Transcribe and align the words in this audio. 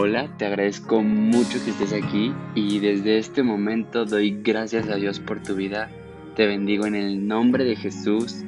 Hola, 0.00 0.28
te 0.38 0.46
agradezco 0.46 1.02
mucho 1.02 1.58
que 1.64 1.72
estés 1.72 1.92
aquí 1.92 2.32
y 2.54 2.78
desde 2.78 3.18
este 3.18 3.42
momento 3.42 4.04
doy 4.04 4.40
gracias 4.44 4.88
a 4.88 4.94
Dios 4.94 5.18
por 5.18 5.42
tu 5.42 5.56
vida. 5.56 5.90
Te 6.36 6.46
bendigo 6.46 6.86
en 6.86 6.94
el 6.94 7.26
nombre 7.26 7.64
de 7.64 7.74
Jesús 7.74 8.44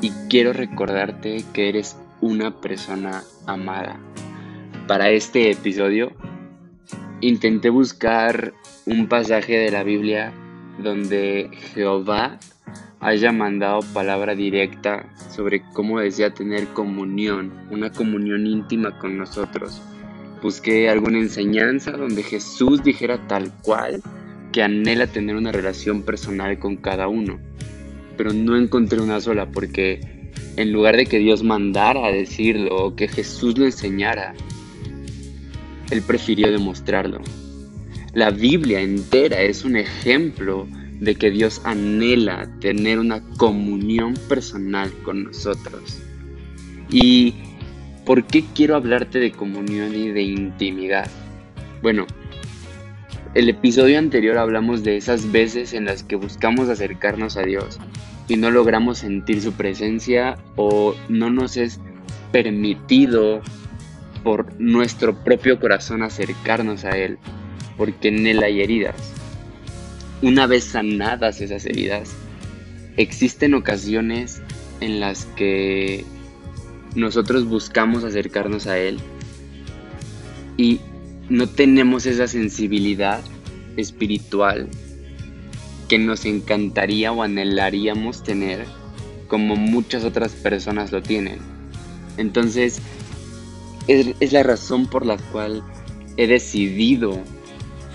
y 0.00 0.08
quiero 0.30 0.54
recordarte 0.54 1.44
que 1.52 1.68
eres 1.68 1.98
una 2.22 2.58
persona 2.58 3.22
amada. 3.46 4.00
Para 4.88 5.10
este 5.10 5.50
episodio 5.50 6.12
intenté 7.20 7.68
buscar 7.68 8.54
un 8.86 9.08
pasaje 9.08 9.58
de 9.58 9.70
la 9.70 9.82
Biblia 9.82 10.32
donde 10.82 11.50
Jehová 11.74 12.38
haya 12.98 13.30
mandado 13.30 13.80
palabra 13.92 14.34
directa 14.34 15.04
sobre 15.28 15.60
cómo 15.74 16.00
desea 16.00 16.32
tener 16.32 16.68
comunión, 16.68 17.52
una 17.70 17.90
comunión 17.92 18.46
íntima 18.46 18.98
con 18.98 19.18
nosotros. 19.18 19.82
Busqué 20.42 20.88
alguna 20.88 21.18
enseñanza 21.18 21.92
donde 21.92 22.22
Jesús 22.22 22.82
dijera 22.82 23.26
tal 23.26 23.52
cual 23.62 24.02
que 24.52 24.62
anhela 24.62 25.06
tener 25.06 25.36
una 25.36 25.52
relación 25.52 26.02
personal 26.02 26.58
con 26.58 26.76
cada 26.76 27.08
uno. 27.08 27.38
Pero 28.16 28.32
no 28.32 28.56
encontré 28.56 29.00
una 29.00 29.20
sola 29.20 29.50
porque 29.50 30.00
en 30.56 30.72
lugar 30.72 30.96
de 30.96 31.06
que 31.06 31.18
Dios 31.18 31.42
mandara 31.42 32.06
a 32.06 32.12
decirlo 32.12 32.84
o 32.84 32.96
que 32.96 33.08
Jesús 33.08 33.58
lo 33.58 33.64
enseñara, 33.64 34.34
Él 35.90 36.02
prefirió 36.02 36.50
demostrarlo. 36.50 37.20
La 38.14 38.30
Biblia 38.30 38.80
entera 38.80 39.40
es 39.42 39.64
un 39.64 39.76
ejemplo 39.76 40.66
de 41.00 41.14
que 41.14 41.30
Dios 41.30 41.60
anhela 41.64 42.50
tener 42.60 42.98
una 42.98 43.22
comunión 43.36 44.14
personal 44.28 44.92
con 45.04 45.24
nosotros. 45.24 45.98
¿Y 46.90 47.34
por 48.10 48.24
qué 48.24 48.44
quiero 48.56 48.74
hablarte 48.74 49.20
de 49.20 49.30
comunión 49.30 49.94
y 49.94 50.08
de 50.08 50.22
intimidad? 50.22 51.08
Bueno, 51.80 52.08
el 53.34 53.48
episodio 53.48 54.00
anterior 54.00 54.36
hablamos 54.36 54.82
de 54.82 54.96
esas 54.96 55.30
veces 55.30 55.74
en 55.74 55.84
las 55.84 56.02
que 56.02 56.16
buscamos 56.16 56.68
acercarnos 56.68 57.36
a 57.36 57.42
Dios 57.42 57.78
y 58.26 58.34
no 58.34 58.50
logramos 58.50 58.98
sentir 58.98 59.40
su 59.40 59.52
presencia 59.52 60.36
o 60.56 60.96
no 61.08 61.30
nos 61.30 61.56
es 61.56 61.78
permitido 62.32 63.42
por 64.24 64.60
nuestro 64.60 65.14
propio 65.22 65.60
corazón 65.60 66.02
acercarnos 66.02 66.84
a 66.84 66.98
Él, 66.98 67.16
porque 67.76 68.08
en 68.08 68.26
Él 68.26 68.42
hay 68.42 68.60
heridas 68.60 68.96
una 70.20 70.48
vez 70.48 70.64
sanadas 70.64 71.40
esas 71.40 71.64
heridas, 71.64 72.12
existen 72.96 73.54
ocasiones 73.54 74.42
en 74.80 74.98
las 74.98 75.26
que 75.36 76.04
nosotros 76.94 77.46
buscamos 77.46 78.04
acercarnos 78.04 78.66
a 78.66 78.78
Él 78.78 78.98
y 80.56 80.80
no 81.28 81.46
tenemos 81.48 82.06
esa 82.06 82.26
sensibilidad 82.26 83.20
espiritual 83.76 84.68
que 85.88 85.98
nos 85.98 86.24
encantaría 86.24 87.12
o 87.12 87.22
anhelaríamos 87.22 88.22
tener 88.22 88.66
como 89.28 89.56
muchas 89.56 90.04
otras 90.04 90.32
personas 90.32 90.92
lo 90.92 91.02
tienen. 91.02 91.38
Entonces, 92.16 92.82
es, 93.86 94.32
la 94.32 94.42
razón 94.42 94.86
por 94.86 95.06
la 95.06 95.16
cual 95.16 95.62
he 96.16 96.26
decidido 96.26 97.18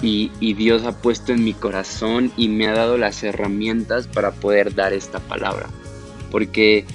y, 0.01 0.29
Dios 0.53 0.83
ha 0.83 0.91
puesto 1.01 1.33
en 1.33 1.43
mi 1.43 1.53
corazón 1.53 2.31
y 2.37 2.47
me 2.47 2.67
ha 2.67 2.73
dado 2.73 2.97
las 2.97 3.23
herramientas 3.23 4.07
para 4.07 4.31
poder 4.31 4.75
dar 4.75 4.93
esta 4.93 5.19
palabra. 5.19 5.67
Porque 6.31 6.85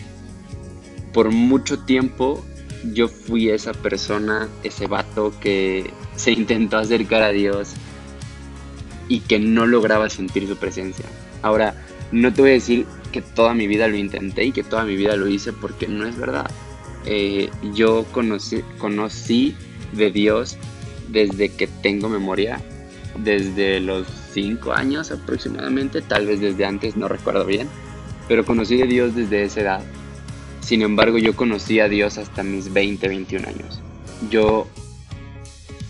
por 1.13 1.31
mucho 1.31 1.81
tiempo 1.81 2.45
yo 2.93 3.09
fui 3.09 3.51
esa 3.51 3.73
persona, 3.73 4.49
ese 4.63 4.87
vato 4.87 5.33
que 5.41 5.91
se 6.17 6.33
intentó 6.33 6.79
acercar 6.79 7.23
a 7.23 7.31
Dios 7.31 7.73
y 9.09 9.21
que 9.21 9.39
no 9.39 9.67
lograba 9.67 10.09
sentir 10.09 10.47
su 10.47 10.57
presencia. 10.57 11.05
Ahora, 11.43 11.75
no 12.13 12.33
te 12.33 12.43
voy 12.43 12.51
a 12.51 12.55
decir 12.55 12.87
que 13.13 13.23
toda 13.23 13.55
mi 13.55 13.67
vida 13.67 13.89
lo 13.89 13.97
intenté 13.97 14.45
y 14.45 14.53
que 14.53 14.63
toda 14.63 14.85
mi 14.85 14.97
vida 14.97 15.17
lo 15.17 15.29
hice 15.29 15.53
porque 15.53 15.89
no 15.89 16.07
es 16.07 16.17
verdad. 16.17 16.51
Eh, 17.07 17.51
yo 17.75 18.05
conocí, 18.13 18.63
conocí 18.79 19.55
de 19.93 20.11
Dios 20.11 20.57
desde 21.09 21.49
que 21.51 21.67
tengo 21.67 22.09
memoria 22.09 22.61
desde 23.17 23.81
los 23.81 24.07
5 24.33 24.73
años 24.73 25.11
aproximadamente, 25.11 26.03
tal 26.03 26.27
vez 26.27 26.41
desde 26.41 26.65
antes, 26.65 26.97
no 26.97 27.09
recuerdo 27.09 27.45
bien, 27.45 27.69
pero 28.29 28.45
conocí 28.45 28.81
a 28.81 28.87
Dios 28.87 29.15
desde 29.15 29.43
esa 29.43 29.61
edad. 29.61 29.83
Sin 30.61 30.83
embargo, 30.83 31.19
yo 31.19 31.35
conocí 31.35 31.81
a 31.81 31.89
Dios 31.89 32.19
hasta 32.19 32.43
mis 32.43 32.73
20, 32.73 33.09
21 33.09 33.49
años. 33.49 33.81
Yo 34.31 34.67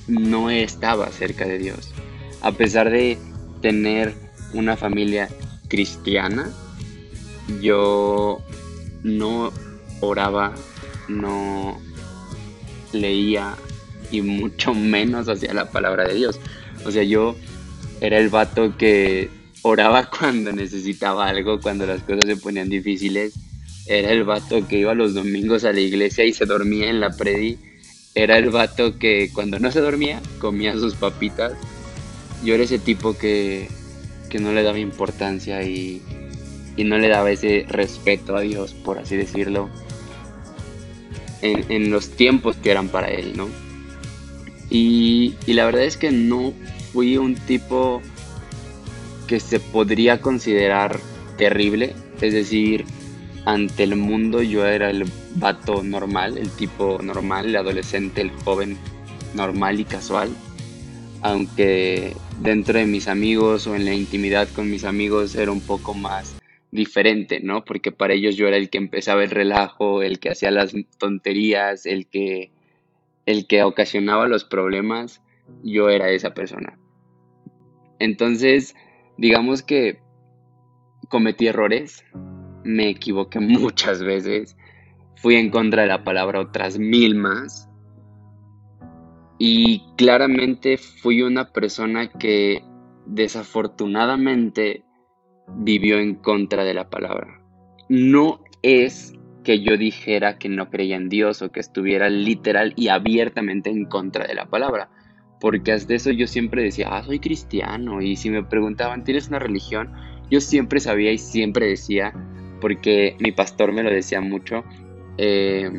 no 0.06 0.50
estaba 0.50 1.10
cerca 1.10 1.46
de 1.46 1.58
Dios. 1.58 1.92
A 2.40 2.52
pesar 2.52 2.90
de 2.90 3.18
tener 3.60 4.14
una 4.54 4.76
familia 4.76 5.28
cristiana, 5.68 6.50
yo 7.60 8.40
no 9.02 9.52
oraba, 10.00 10.54
no 11.08 11.78
leía 12.92 13.54
y 14.10 14.22
mucho 14.22 14.74
menos 14.74 15.28
hacia 15.28 15.54
la 15.54 15.70
palabra 15.70 16.08
de 16.08 16.14
Dios. 16.14 16.40
O 16.84 16.90
sea, 16.90 17.02
yo 17.02 17.36
era 18.00 18.18
el 18.18 18.28
vato 18.28 18.76
que 18.76 19.30
oraba 19.62 20.08
cuando 20.18 20.52
necesitaba 20.52 21.28
algo, 21.28 21.60
cuando 21.60 21.86
las 21.86 22.02
cosas 22.02 22.24
se 22.26 22.36
ponían 22.36 22.68
difíciles. 22.68 23.34
Era 23.90 24.12
el 24.12 24.24
vato 24.24 24.66
que 24.68 24.78
iba 24.78 24.94
los 24.94 25.14
domingos 25.14 25.64
a 25.64 25.72
la 25.72 25.80
iglesia 25.80 26.24
y 26.24 26.32
se 26.32 26.46
dormía 26.46 26.88
en 26.88 27.00
la 27.00 27.10
predi. 27.10 27.58
Era 28.14 28.38
el 28.38 28.50
vato 28.50 28.98
que 28.98 29.30
cuando 29.34 29.58
no 29.58 29.70
se 29.70 29.80
dormía 29.80 30.22
comía 30.38 30.72
sus 30.74 30.94
papitas. 30.94 31.52
Yo 32.44 32.54
era 32.54 32.64
ese 32.64 32.78
tipo 32.78 33.18
que, 33.18 33.68
no 34.40 34.52
le 34.52 34.62
daba 34.62 34.78
importancia 34.78 35.62
y, 35.62 36.00
no 36.78 36.96
le 36.96 37.08
daba 37.08 37.30
ese 37.30 37.66
respeto 37.68 38.36
a 38.36 38.40
Dios, 38.40 38.72
por 38.72 38.98
así 38.98 39.16
decirlo, 39.16 39.68
en, 41.42 41.66
en 41.68 41.90
los 41.90 42.10
tiempos 42.10 42.56
que 42.56 42.70
eran 42.70 42.88
para 42.88 43.08
él, 43.08 43.36
¿no? 43.36 43.48
Y, 44.70 45.34
la 45.48 45.64
verdad 45.64 45.82
es 45.82 45.96
que 45.96 46.12
no 46.12 46.54
fui 46.92 47.16
un 47.16 47.34
tipo 47.34 48.00
que 49.26 49.40
se 49.40 49.58
podría 49.58 50.20
considerar 50.20 51.00
terrible. 51.36 51.94
Es 52.20 52.32
decir, 52.32 52.84
ante 53.44 53.84
el 53.84 53.96
mundo 53.96 54.42
yo 54.42 54.66
era 54.66 54.90
el 54.90 55.04
vato 55.36 55.82
normal, 55.82 56.38
el 56.38 56.50
tipo 56.50 56.98
normal, 57.02 57.46
el 57.46 57.56
adolescente, 57.56 58.20
el 58.20 58.30
joven 58.30 58.76
normal 59.34 59.80
y 59.80 59.84
casual. 59.84 60.30
Aunque 61.22 62.14
dentro 62.40 62.78
de 62.78 62.86
mis 62.86 63.08
amigos 63.08 63.66
o 63.66 63.74
en 63.74 63.84
la 63.84 63.94
intimidad 63.94 64.48
con 64.48 64.70
mis 64.70 64.84
amigos 64.84 65.34
era 65.34 65.52
un 65.52 65.60
poco 65.60 65.94
más 65.94 66.40
diferente, 66.70 67.40
¿no? 67.40 67.64
Porque 67.64 67.92
para 67.92 68.14
ellos 68.14 68.36
yo 68.36 68.46
era 68.46 68.56
el 68.56 68.70
que 68.70 68.78
empezaba 68.78 69.24
el 69.24 69.30
relajo, 69.30 70.02
el 70.02 70.18
que 70.18 70.30
hacía 70.30 70.50
las 70.50 70.74
tonterías, 70.98 71.86
el 71.86 72.06
que 72.06 72.50
el 73.26 73.46
que 73.46 73.62
ocasionaba 73.62 74.28
los 74.28 74.44
problemas, 74.44 75.22
yo 75.62 75.88
era 75.88 76.10
esa 76.10 76.34
persona. 76.34 76.78
Entonces, 77.98 78.74
digamos 79.18 79.62
que 79.62 80.00
cometí 81.08 81.46
errores, 81.46 82.04
me 82.64 82.88
equivoqué 82.88 83.40
muchas 83.40 84.02
veces, 84.02 84.56
fui 85.16 85.36
en 85.36 85.50
contra 85.50 85.82
de 85.82 85.88
la 85.88 86.04
palabra 86.04 86.40
otras 86.40 86.78
mil 86.78 87.14
más. 87.14 87.68
Y 89.38 89.82
claramente 89.96 90.76
fui 90.76 91.22
una 91.22 91.50
persona 91.50 92.10
que 92.10 92.62
desafortunadamente 93.06 94.84
vivió 95.56 95.98
en 95.98 96.14
contra 96.14 96.64
de 96.64 96.74
la 96.74 96.90
palabra. 96.90 97.40
No 97.88 98.44
es 98.62 99.14
que 99.44 99.60
yo 99.62 99.76
dijera 99.76 100.38
que 100.38 100.48
no 100.48 100.70
creía 100.70 100.96
en 100.96 101.08
Dios 101.08 101.42
o 101.42 101.50
que 101.50 101.60
estuviera 101.60 102.08
literal 102.08 102.74
y 102.76 102.88
abiertamente 102.88 103.70
en 103.70 103.86
contra 103.86 104.26
de 104.26 104.34
la 104.34 104.46
palabra. 104.46 104.90
Porque 105.40 105.72
hasta 105.72 105.94
eso 105.94 106.10
yo 106.10 106.26
siempre 106.26 106.62
decía, 106.62 106.88
ah, 106.90 107.02
soy 107.02 107.18
cristiano. 107.18 108.02
Y 108.02 108.16
si 108.16 108.28
me 108.28 108.44
preguntaban, 108.44 109.04
¿tienes 109.04 109.28
una 109.28 109.38
religión? 109.38 109.92
Yo 110.30 110.40
siempre 110.40 110.80
sabía 110.80 111.12
y 111.12 111.18
siempre 111.18 111.66
decía, 111.66 112.12
porque 112.60 113.16
mi 113.18 113.32
pastor 113.32 113.72
me 113.72 113.82
lo 113.82 113.90
decía 113.90 114.20
mucho. 114.20 114.64
Eh, 115.18 115.70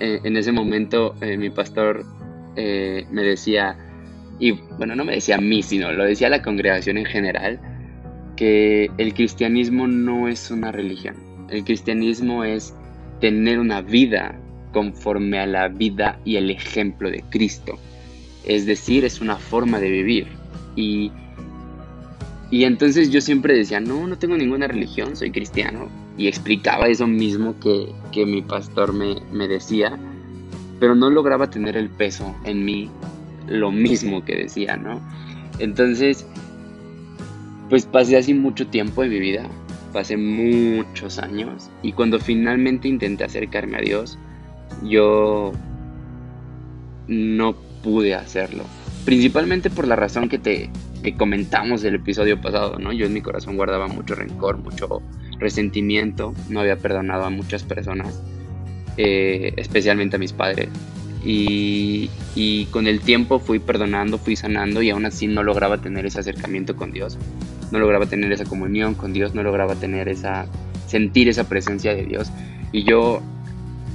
en 0.00 0.36
ese 0.36 0.52
momento 0.52 1.14
eh, 1.20 1.36
mi 1.36 1.50
pastor 1.50 2.04
eh, 2.56 3.06
me 3.10 3.22
decía, 3.22 3.76
y 4.38 4.52
bueno, 4.78 4.96
no 4.96 5.04
me 5.04 5.14
decía 5.14 5.36
a 5.36 5.40
mí, 5.40 5.62
sino 5.62 5.92
lo 5.92 6.04
decía 6.04 6.28
a 6.28 6.30
la 6.30 6.42
congregación 6.42 6.98
en 6.98 7.04
general, 7.04 7.60
que 8.36 8.90
el 8.96 9.12
cristianismo 9.14 9.86
no 9.86 10.28
es 10.28 10.50
una 10.50 10.72
religión 10.72 11.30
el 11.50 11.64
cristianismo 11.64 12.44
es 12.44 12.74
tener 13.20 13.58
una 13.58 13.82
vida 13.82 14.38
conforme 14.72 15.38
a 15.38 15.46
la 15.46 15.68
vida 15.68 16.18
y 16.24 16.36
el 16.36 16.50
ejemplo 16.50 17.10
de 17.10 17.22
Cristo. 17.30 17.78
Es 18.44 18.66
decir, 18.66 19.04
es 19.04 19.20
una 19.20 19.36
forma 19.36 19.78
de 19.80 19.90
vivir. 19.90 20.28
Y, 20.76 21.12
y 22.50 22.64
entonces 22.64 23.10
yo 23.10 23.20
siempre 23.20 23.54
decía, 23.54 23.78
no, 23.80 24.06
no 24.06 24.18
tengo 24.18 24.36
ninguna 24.36 24.66
religión, 24.66 25.16
soy 25.16 25.30
cristiano. 25.30 25.88
Y 26.16 26.26
explicaba 26.26 26.88
eso 26.88 27.06
mismo 27.06 27.54
que, 27.60 28.26
mi 28.26 28.42
pastor 28.42 28.92
me, 28.92 29.16
me 29.32 29.46
decía. 29.46 29.96
pero 30.80 30.94
no 30.94 31.10
lograba 31.10 31.50
tener 31.50 31.76
el 31.76 31.90
peso 31.90 32.34
en 32.44 32.64
mí, 32.64 32.90
lo 33.46 33.70
mismo 33.70 34.24
que 34.24 34.34
decía, 34.34 34.76
¿no? 34.76 35.00
Entonces, 35.58 36.26
pues 37.68 37.86
pasé 37.86 38.16
así 38.16 38.34
mucho 38.34 38.66
tiempo 38.66 39.04
en 39.04 39.10
mi 39.10 39.20
vida, 39.20 39.46
pasé 39.92 40.16
muchos 40.16 41.18
años, 41.18 41.70
y 41.82 41.92
cuando 41.92 42.18
finalmente 42.18 42.88
intenté 42.88 43.24
acercarme 43.24 43.76
a 43.76 43.80
Dios, 43.80 44.18
yo 44.82 45.52
no 47.06 47.54
pude 47.82 48.14
hacerlo. 48.14 48.64
Principalmente 49.04 49.70
por 49.70 49.88
la 49.88 49.96
razón 49.96 50.28
que 50.28 50.38
te 50.38 50.70
que 51.02 51.14
comentamos 51.14 51.82
el 51.84 51.94
episodio 51.94 52.40
pasado, 52.40 52.78
¿no? 52.78 52.92
Yo 52.92 53.06
en 53.06 53.14
mi 53.14 53.22
corazón 53.22 53.56
guardaba 53.56 53.88
mucho 53.88 54.14
rencor, 54.14 54.58
mucho 54.58 55.02
resentimiento, 55.38 56.34
no 56.48 56.60
había 56.60 56.76
perdonado 56.76 57.24
a 57.24 57.30
muchas 57.30 57.62
personas, 57.62 58.22
eh, 58.96 59.54
especialmente 59.56 60.16
a 60.16 60.18
mis 60.18 60.32
padres. 60.32 60.68
Y, 61.24 62.10
y, 62.34 62.66
con 62.66 62.86
el 62.86 63.00
tiempo 63.00 63.40
fui 63.40 63.58
perdonando, 63.58 64.16
fui 64.16 64.36
sanando 64.36 64.80
y 64.80 64.88
aún 64.88 65.04
así 65.04 65.26
no 65.26 65.42
lograba 65.42 65.78
tener 65.78 66.06
ese 66.06 66.20
acercamiento 66.20 66.76
con 66.76 66.92
Dios, 66.92 67.18
no 67.70 67.78
lograba 67.78 68.06
tener 68.06 68.32
esa 68.32 68.44
comunión 68.44 68.94
con 68.94 69.12
Dios, 69.12 69.34
no 69.34 69.42
lograba 69.42 69.74
tener 69.74 70.08
esa, 70.08 70.46
sentir 70.86 71.28
esa 71.28 71.48
presencia 71.48 71.94
de 71.94 72.04
Dios. 72.04 72.30
Y 72.72 72.84
yo 72.84 73.22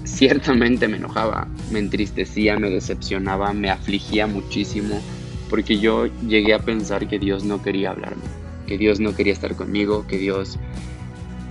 ciertamente 0.05 0.87
me 0.87 0.97
enojaba, 0.97 1.47
me 1.71 1.79
entristecía, 1.79 2.57
me 2.57 2.69
decepcionaba, 2.69 3.53
me 3.53 3.69
afligía 3.69 4.27
muchísimo, 4.27 5.01
porque 5.49 5.79
yo 5.79 6.07
llegué 6.27 6.53
a 6.53 6.59
pensar 6.59 7.07
que 7.07 7.19
Dios 7.19 7.43
no 7.43 7.61
quería 7.61 7.91
hablarme, 7.91 8.23
que 8.67 8.77
Dios 8.77 8.99
no 8.99 9.15
quería 9.15 9.33
estar 9.33 9.55
conmigo, 9.55 10.05
que 10.07 10.17
Dios 10.17 10.57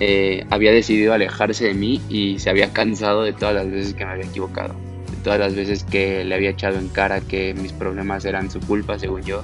eh, 0.00 0.46
había 0.50 0.72
decidido 0.72 1.12
alejarse 1.12 1.66
de 1.66 1.74
mí 1.74 2.00
y 2.08 2.38
se 2.38 2.50
había 2.50 2.72
cansado 2.72 3.22
de 3.22 3.32
todas 3.32 3.54
las 3.54 3.70
veces 3.70 3.94
que 3.94 4.04
me 4.04 4.12
había 4.12 4.26
equivocado, 4.26 4.74
de 5.10 5.16
todas 5.22 5.38
las 5.38 5.54
veces 5.54 5.84
que 5.84 6.24
le 6.24 6.34
había 6.34 6.50
echado 6.50 6.78
en 6.78 6.88
cara 6.88 7.20
que 7.20 7.54
mis 7.54 7.72
problemas 7.72 8.24
eran 8.24 8.50
su 8.50 8.60
culpa, 8.60 8.98
según 8.98 9.22
yo, 9.22 9.42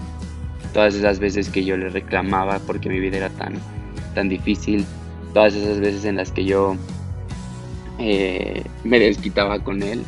todas 0.72 0.94
esas 0.94 1.18
veces 1.18 1.48
que 1.48 1.64
yo 1.64 1.76
le 1.76 1.88
reclamaba 1.88 2.58
porque 2.60 2.88
mi 2.88 3.00
vida 3.00 3.16
era 3.16 3.30
tan, 3.30 3.54
tan 4.14 4.28
difícil, 4.28 4.84
todas 5.32 5.54
esas 5.54 5.80
veces 5.80 6.04
en 6.04 6.16
las 6.16 6.32
que 6.32 6.44
yo 6.44 6.76
eh, 8.00 8.64
me 8.84 8.98
desquitaba 8.98 9.62
con 9.62 9.82
él, 9.82 10.02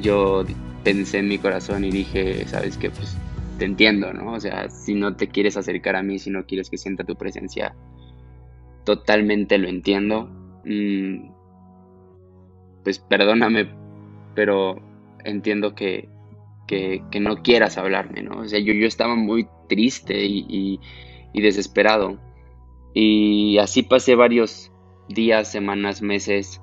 yo 0.00 0.44
pensé 0.84 1.18
en 1.18 1.28
mi 1.28 1.38
corazón 1.38 1.84
y 1.84 1.90
dije, 1.90 2.46
sabes 2.46 2.76
qué, 2.76 2.90
pues 2.90 3.16
te 3.58 3.64
entiendo, 3.64 4.12
¿no? 4.12 4.32
O 4.32 4.40
sea, 4.40 4.68
si 4.68 4.94
no 4.94 5.16
te 5.16 5.28
quieres 5.28 5.56
acercar 5.56 5.96
a 5.96 6.02
mí, 6.02 6.18
si 6.18 6.30
no 6.30 6.44
quieres 6.46 6.70
que 6.70 6.78
sienta 6.78 7.04
tu 7.04 7.16
presencia, 7.16 7.74
totalmente 8.84 9.58
lo 9.58 9.68
entiendo. 9.68 10.28
Mm, 10.64 11.32
pues 12.84 12.98
perdóname, 12.98 13.70
pero 14.34 14.76
entiendo 15.24 15.74
que, 15.74 16.08
que, 16.66 17.02
no 17.20 17.42
quieras 17.42 17.78
hablarme, 17.78 18.22
¿no? 18.22 18.40
O 18.40 18.48
sea, 18.48 18.58
yo, 18.58 18.72
yo 18.72 18.86
estaba 18.86 19.14
muy 19.14 19.48
triste 19.68 20.24
y, 20.24 20.78
y 21.32 21.40
desesperado. 21.40 22.18
Y 22.94 23.58
así 23.58 23.82
pasé 23.82 24.14
varios 24.14 24.72
días, 25.08 25.50
semanas, 25.50 26.02
meses 26.02 26.60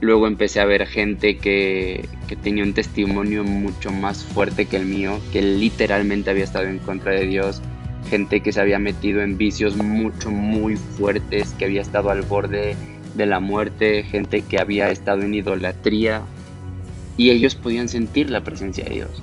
Luego 0.00 0.28
empecé 0.28 0.60
a 0.60 0.64
ver 0.64 0.86
gente 0.86 1.38
que, 1.38 2.08
tenía 2.42 2.62
un 2.62 2.72
testimonio 2.72 3.42
mucho 3.42 3.90
más 3.90 4.24
fuerte 4.24 4.66
que 4.66 4.76
el 4.76 4.86
mío, 4.86 5.18
que 5.32 5.42
literalmente 5.42 6.30
había 6.30 6.44
estado 6.44 6.66
en 6.66 6.78
contra 6.78 7.12
de 7.12 7.26
Dios, 7.26 7.60
gente 8.08 8.40
que 8.40 8.52
se 8.52 8.60
había 8.60 8.78
metido 8.78 9.22
en 9.22 9.36
vicios 9.36 9.76
mucho, 9.76 10.30
muy 10.30 10.76
fuertes, 10.76 11.52
que 11.58 11.64
había 11.64 11.82
estado 11.82 12.10
al 12.10 12.22
borde 12.22 12.76
de 13.14 13.26
la 13.26 13.40
muerte, 13.40 14.04
gente 14.04 14.42
que 14.42 14.60
había 14.60 14.90
estado 14.90 15.22
en 15.22 15.34
idolatría, 15.34 16.22
y 17.16 17.30
ellos 17.30 17.56
podían 17.56 17.88
sentir 17.88 18.30
la 18.30 18.44
presencia 18.44 18.84
de 18.84 18.94
Dios. 18.94 19.22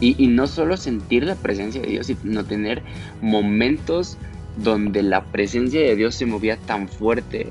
Y, 0.00 0.22
y 0.22 0.28
no 0.28 0.46
solo 0.46 0.76
sentir 0.76 1.24
la 1.24 1.34
presencia 1.34 1.80
de 1.80 1.88
Dios, 1.88 2.06
sino 2.06 2.44
tener 2.44 2.82
momentos 3.20 4.18
donde 4.56 5.02
la 5.02 5.24
presencia 5.24 5.80
de 5.80 5.96
Dios 5.96 6.14
se 6.14 6.26
movía 6.26 6.56
tan 6.58 6.88
fuerte 6.88 7.48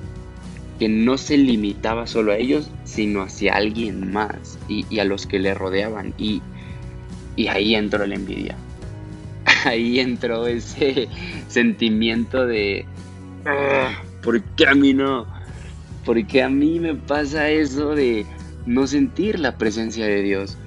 que 0.82 0.90
no 0.90 1.20
se 1.20 1.38
limitaba 1.38 2.08
solo 2.08 2.32
a 2.32 2.38
ellos, 2.38 2.72
sino 2.86 3.22
hacia 3.22 3.54
alguien 3.54 4.12
más 4.12 4.58
y, 4.68 4.98
a 4.98 5.06
los 5.06 5.28
que 5.28 5.38
le 5.38 5.54
rodeaban. 5.54 6.16
Y, 6.18 6.42
ahí 7.50 7.76
entró 7.76 8.04
la 8.08 8.16
envidia. 8.16 8.56
Ahí 9.66 10.00
entró 10.00 10.48
ese 10.48 11.08
sentimiento 11.48 12.48
de, 12.48 12.88
ah, 13.46 13.92
¿por 14.24 14.42
qué 14.42 14.66
a 14.66 14.74
mí 14.74 14.96
no? 14.96 15.28
¿Por 16.04 16.26
qué 16.26 16.42
a 16.42 16.50
mí 16.50 16.80
me 16.80 16.96
pasa 16.96 17.52
eso 17.52 17.94
de 17.94 18.26
no 18.66 18.88
sentir 18.88 19.38
la 19.38 19.60
presencia 19.60 20.08
de 20.08 20.24
Dios? 20.24 20.58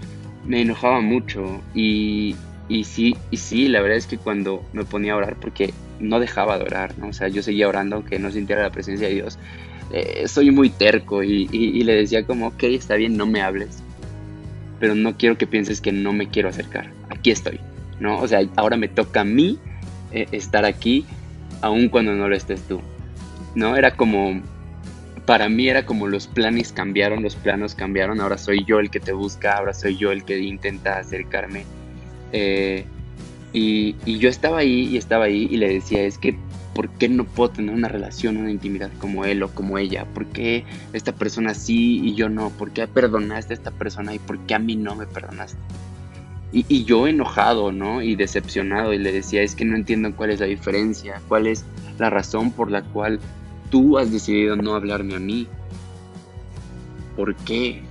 Me 0.46 0.60
enojaba 0.60 1.00
mucho 1.00 1.60
y, 1.74 2.36
y 2.68 2.84
sí, 2.84 3.16
y 3.32 3.38
sí, 3.38 3.66
la 3.66 3.80
verdad 3.80 3.98
es 3.98 4.06
que 4.06 4.18
cuando 4.18 4.64
me 4.72 4.84
ponía 4.84 5.14
a 5.14 5.16
orar, 5.16 5.34
porque 5.40 5.74
no 5.98 6.20
dejaba 6.20 6.56
de 6.56 6.66
orar, 6.66 6.96
¿no? 6.98 7.08
O 7.08 7.12
sea, 7.12 7.26
yo 7.26 7.42
seguía 7.42 7.68
orando 7.68 7.96
aunque 7.96 8.20
no 8.20 8.30
sintiera 8.30 8.62
la 8.62 8.70
presencia 8.70 9.08
de 9.08 9.14
Dios, 9.14 9.40
eh, 9.96 10.26
soy 10.26 10.50
muy 10.50 10.70
terco 10.70 11.22
y, 11.22 11.46
le 11.84 11.94
decía 11.94 12.26
como, 12.26 12.48
ok, 12.48 12.64
está 12.64 12.96
bien, 12.96 13.16
no 13.16 13.26
me 13.26 13.42
hables, 13.42 13.80
pero 14.80 14.96
no 14.96 15.16
quiero 15.16 15.38
que 15.38 15.46
pienses 15.46 15.80
que 15.80 15.92
no 15.92 16.12
me 16.12 16.28
quiero 16.28 16.48
acercar, 16.48 16.90
aquí 17.10 17.30
estoy, 17.30 17.60
¿no? 18.00 18.18
O 18.18 18.26
sea, 18.26 18.40
ahora 18.56 18.76
me 18.76 18.88
toca 18.88 19.20
a 19.20 19.24
mí 19.24 19.56
eh, 20.10 20.26
estar 20.32 20.64
aquí, 20.64 21.06
aun 21.60 21.88
cuando 21.88 22.12
no 22.12 22.28
lo 22.28 22.34
estés 22.34 22.60
tú, 22.62 22.80
¿no? 23.54 23.76
Era 23.76 23.92
como, 23.92 24.42
para 25.26 25.48
mí 25.48 25.68
era 25.68 25.86
como 25.86 26.08
los 26.08 26.26
planes 26.26 26.72
cambiaron, 26.72 27.22
los 27.22 27.36
planos 27.36 27.76
cambiaron, 27.76 28.20
ahora 28.20 28.36
soy 28.36 28.64
yo 28.64 28.80
el 28.80 28.90
que 28.90 28.98
te 28.98 29.12
busca, 29.12 29.58
ahora 29.58 29.74
soy 29.74 29.96
yo 29.96 30.10
el 30.10 30.24
que 30.24 30.40
intenta 30.40 30.98
acercarme. 30.98 31.66
Eh, 32.32 32.84
y, 33.52 33.94
y, 34.04 34.18
yo 34.18 34.28
estaba 34.28 34.58
ahí 34.58 34.88
y 34.88 34.96
estaba 34.96 35.26
ahí 35.26 35.46
y 35.48 35.56
le 35.56 35.68
decía, 35.68 36.02
es 36.02 36.18
que 36.18 36.36
¿por 36.74 36.90
qué 36.90 37.08
no 37.08 37.24
puedo 37.24 37.50
tener 37.50 37.74
una 37.74 37.88
relación, 37.88 38.36
una 38.36 38.50
intimidad 38.50 38.90
como 38.98 39.24
él 39.24 39.42
o 39.42 39.48
como 39.48 39.78
ella? 39.78 40.04
¿Por 40.12 40.26
qué 40.26 40.64
esta 40.92 41.12
persona 41.12 41.54
sí 41.54 42.00
y 42.04 42.14
yo 42.14 42.28
no? 42.28 42.50
¿Por 42.50 42.72
qué 42.72 42.86
perdonaste 42.86 43.54
a 43.54 43.56
esta 43.56 43.70
persona 43.70 44.14
y 44.14 44.18
por 44.18 44.38
qué 44.40 44.54
a 44.54 44.58
mí 44.58 44.76
no 44.76 44.94
me 44.94 45.06
perdonaste? 45.06 45.58
Y, 46.52 46.84
yo 46.84 47.08
enojado, 47.08 47.72
¿no? 47.72 48.00
Y 48.00 48.14
decepcionado 48.14 48.92
y 48.92 48.98
le 48.98 49.10
decía, 49.10 49.42
es 49.42 49.56
que 49.56 49.64
no 49.64 49.74
entiendo 49.74 50.14
cuál 50.14 50.30
es 50.30 50.38
la 50.38 50.46
diferencia, 50.46 51.20
cuál 51.26 51.48
es 51.48 51.64
la 51.98 52.10
razón 52.10 52.52
por 52.52 52.70
la 52.70 52.82
cual 52.82 53.18
tú 53.70 53.98
has 53.98 54.12
decidido 54.12 54.54
no 54.54 54.74
hablarme 54.74 55.16
a 55.16 55.18
mí. 55.18 55.48
¿Por 57.16 57.34
qué? 57.34 57.82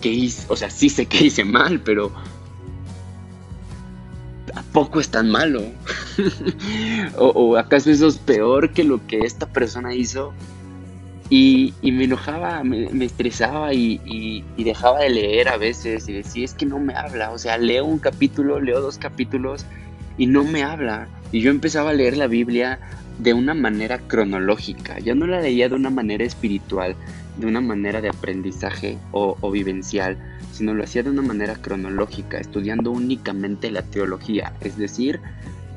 ¿Qué 0.00 0.10
hice? 0.10 0.46
O 0.48 0.54
sea, 0.54 0.70
sí 0.70 0.88
sé 0.88 1.06
que 1.06 1.26
hice 1.26 1.44
mal, 1.44 1.80
pero 1.80 2.12
¿a 4.72 4.74
poco 4.74 5.00
es 5.00 5.10
tan 5.10 5.28
malo? 5.28 5.62
o, 7.18 7.58
acaso 7.58 7.90
eso 7.90 8.08
es 8.08 8.16
peor 8.16 8.70
que 8.70 8.84
lo 8.84 9.06
que 9.06 9.18
esta 9.18 9.44
persona 9.44 9.94
hizo? 9.94 10.32
Y, 11.28 11.74
me 11.82 12.04
enojaba, 12.04 12.64
me, 12.64 13.04
estresaba 13.04 13.74
y, 13.74 14.44
dejaba 14.56 15.00
de 15.00 15.10
leer 15.10 15.48
a 15.48 15.58
veces 15.58 16.08
y 16.08 16.14
decía, 16.14 16.44
es 16.44 16.54
que 16.54 16.64
no 16.64 16.78
me 16.78 16.94
habla, 16.94 17.32
o 17.32 17.38
sea, 17.38 17.58
leo 17.58 17.84
un 17.84 17.98
capítulo, 17.98 18.60
leo 18.60 18.80
dos 18.80 18.96
capítulos 18.96 19.66
y 20.16 20.26
no 20.26 20.42
me 20.42 20.62
habla. 20.62 21.06
Y 21.32 21.40
yo 21.40 21.50
empezaba 21.50 21.90
a 21.90 21.94
leer 21.94 22.16
la 22.16 22.26
Biblia 22.26 22.78
de 23.18 23.34
una 23.34 23.52
manera 23.52 23.98
cronológica, 23.98 24.98
ya 25.00 25.14
no 25.14 25.26
la 25.26 25.42
leía 25.42 25.68
de 25.68 25.74
una 25.74 25.90
manera 25.90 26.24
espiritual, 26.24 26.96
de 27.36 27.46
una 27.46 27.60
manera 27.60 28.00
de 28.00 28.08
aprendizaje 28.08 28.98
o, 29.12 29.50
vivencial, 29.50 30.18
sino 30.52 30.74
lo 30.74 30.84
hacía 30.84 31.02
de 31.02 31.10
una 31.10 31.22
manera 31.22 31.54
cronológica, 31.56 32.38
estudiando 32.38 32.90
únicamente 32.90 33.70
la 33.70 33.82
teología, 33.82 34.52
es 34.60 34.76
decir, 34.76 35.20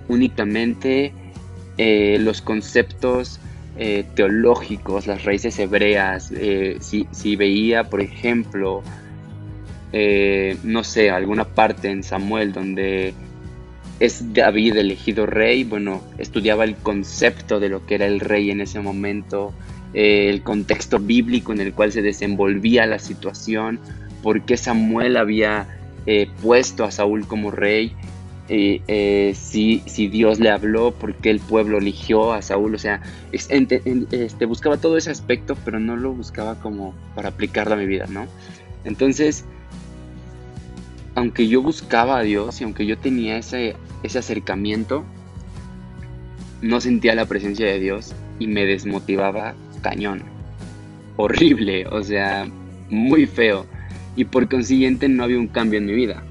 únicamente 0.07 1.13
eh, 1.77 2.17
los 2.19 2.41
conceptos 2.41 3.39
eh, 3.77 4.05
teológicos, 4.15 5.07
las 5.07 5.24
raíces 5.24 5.57
hebreas. 5.59 6.31
Eh, 6.35 6.77
si, 6.81 7.35
veía, 7.35 7.85
por 7.85 8.01
ejemplo, 8.01 8.83
no 10.63 10.83
sé, 10.83 11.09
alguna 11.09 11.45
parte 11.45 11.89
en 11.89 12.03
Samuel 12.03 12.51
donde 12.51 13.13
es 14.00 14.33
David 14.33 14.75
elegido 14.75 15.25
rey, 15.25 15.63
bueno, 15.63 16.01
estudiaba 16.17 16.65
el 16.65 16.75
concepto 16.75 17.59
de 17.59 17.69
lo 17.69 17.85
que 17.85 17.95
era 17.95 18.05
el 18.05 18.19
rey 18.19 18.51
en 18.51 18.59
ese 18.59 18.81
momento, 18.81 19.53
el 19.94 20.42
contexto 20.42 21.00
bíblico 21.00 21.54
en 21.54 21.62
el 21.62 21.74
cual 21.74 21.92
se 21.92 22.01
desenvolvía 22.01 22.86
la 22.86 23.00
situación, 23.00 23.80
por 24.22 24.42
qué 24.42 24.58
Samuel 24.58 25.18
había 25.18 25.68
eh, 26.06 26.27
puesto 26.42 26.84
a 26.84 26.92
Saúl 26.92 27.27
como 27.27 27.51
rey, 27.51 27.96
eh, 28.48 29.34
si, 29.36 29.82
si, 29.88 30.08
Dios 30.08 30.39
le 30.39 30.51
habló, 30.51 30.92
por 30.92 31.15
qué 31.15 31.32
el 31.32 31.39
pueblo 31.39 31.80
eligió 31.80 32.32
a 32.32 32.44
Saúl, 32.44 32.75
o 32.75 32.77
sea, 32.77 33.01
este, 33.32 34.46
buscaba 34.46 34.77
todo 34.77 34.98
ese 34.98 35.10
aspecto, 35.10 35.58
pero 35.65 35.80
no 35.80 35.96
lo 35.96 36.13
buscaba 36.13 36.60
como 36.60 36.94
para 37.15 37.30
aplicarlo 37.30 37.74
a 37.74 37.77
mi 37.77 37.88
vida, 37.88 38.06
¿no? 38.08 38.27
Entonces, 38.84 39.46
aunque 41.15 41.48
yo 41.48 41.62
buscaba 41.63 42.20
a 42.20 42.22
Dios 42.22 42.62
y 42.62 42.65
aunque 42.65 42.86
yo 42.86 42.98
tenía 42.98 43.38
ese, 43.38 43.75
ese 44.04 44.20
acercamiento, 44.20 45.04
no 46.62 46.82
sentía 46.82 47.15
la 47.15 47.25
presencia 47.25 47.65
de 47.65 47.80
Dios 47.80 48.13
y 48.38 48.48
me 48.48 48.65
desmotivaba 48.65 49.56
cañón. 49.86 50.24
Horrible, 51.15 51.86
o 51.88 52.01
sea, 52.01 52.48
muy 52.89 53.27
feo. 53.27 53.68
y 54.18 54.24
por 54.24 54.48
consiguiente 54.48 55.10
no 55.10 55.25
había 55.25 55.38
un 55.38 55.48
cambio 55.48 55.77
en 55.77 55.86
mi 55.86 55.94
vida. 55.94 56.24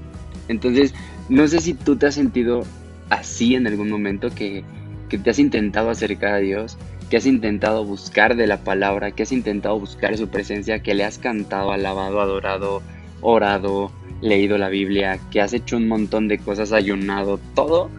Entonces, 0.47 0.93
no 1.29 1.47
sé 1.47 1.59
si 1.59 1.75
tú 1.75 1.95
te 1.95 2.07
has 2.07 2.15
sentido 2.15 2.63
así 3.11 3.53
en 3.53 3.67
algún 3.67 3.91
momento 3.91 4.31
que, 4.31 4.63
que 5.07 5.19
te 5.19 5.29
has 5.29 5.37
intentado 5.37 5.91
acercar 5.91 6.33
a 6.33 6.39
Dios, 6.39 6.79
que 7.11 7.17
has 7.17 7.27
intentado 7.27 7.85
buscar 7.85 8.35
de 8.35 8.47
la 8.47 8.57
palabra, 8.57 9.11
que 9.11 9.21
has 9.21 9.31
intentado 9.31 9.79
buscar 9.79 10.17
su 10.17 10.29
presencia, 10.29 10.79
que 10.79 10.95
le 10.95 11.03
has 11.03 11.19
cantado, 11.19 11.71
alabado, 11.71 12.19
adorado, 12.21 12.81
orado, 13.21 13.91
leído 14.21 14.57
la 14.57 14.69
Biblia, 14.69 15.19
que 15.29 15.41
has 15.41 15.53
hecho 15.53 15.77
un 15.77 15.87
montón 15.87 16.27
de 16.27 16.39
cosas, 16.39 16.71
ayunado, 16.73 17.39
todo, 17.53 17.91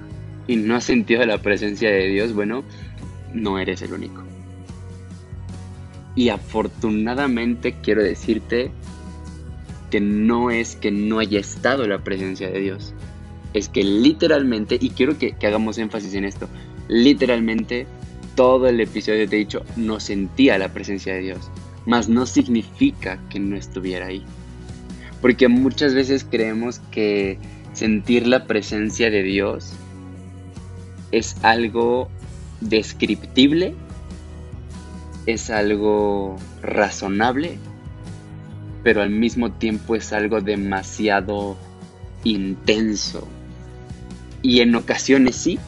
y 0.48 0.56
no 0.56 0.74
has 0.74 0.84
sentido 0.84 1.24
la 1.26 1.38
presencia 1.38 1.90
de 1.90 2.08
Dios, 2.08 2.34
bueno, 2.34 2.64
no 3.32 3.60
eres 3.60 3.82
el 3.82 3.92
único. 3.92 4.26
Y 6.16 6.30
afortunadamente 6.30 7.76
quiero 7.82 8.02
decirte 8.02 8.72
que 9.90 10.00
no 10.00 10.50
es 10.50 10.74
que 10.74 10.90
no 10.90 11.18
haya 11.18 11.38
estado 11.38 11.86
la 11.86 12.02
presencia 12.02 12.50
de 12.50 12.60
Dios. 12.60 12.94
Es 13.52 13.68
que 13.68 13.84
literalmente, 13.84 14.78
y 14.80 14.90
quiero 14.90 15.18
que, 15.18 15.36
hagamos 15.42 15.78
énfasis 15.78 16.14
en 16.14 16.24
esto, 16.24 16.48
literalmente 16.88 17.86
todo 18.34 18.66
el 18.66 18.80
episodio 18.80 19.28
te 19.28 19.36
he 19.36 19.40
dicho, 19.40 19.64
no 19.76 20.00
sentía 20.00 20.58
la 20.58 20.72
presencia 20.72 21.14
de 21.14 21.20
Dios. 21.20 21.50
Mas 21.84 22.08
no 22.08 22.26
significa 22.26 23.20
que 23.30 23.38
no 23.38 23.56
estuviera 23.56 24.06
ahí. 24.06 24.24
Porque 25.20 25.48
muchas 25.48 25.94
veces 25.94 26.26
creemos 26.28 26.80
que 26.90 27.38
sentir 27.72 28.26
la 28.26 28.46
presencia 28.46 29.10
de 29.10 29.22
Dios 29.22 29.72
es 31.12 31.36
algo 31.42 32.08
descriptible, 32.60 33.74
es 35.26 35.50
algo 35.50 36.36
razonable, 36.62 37.58
pero 38.82 39.02
al 39.02 39.10
mismo 39.10 39.52
tiempo 39.52 39.96
es 39.96 40.12
algo 40.12 40.40
demasiado 40.40 41.56
intenso. 42.24 43.26
Y 44.42 44.60
en 44.60 44.74
ocasiones 44.76 45.36
sí, 45.36 45.58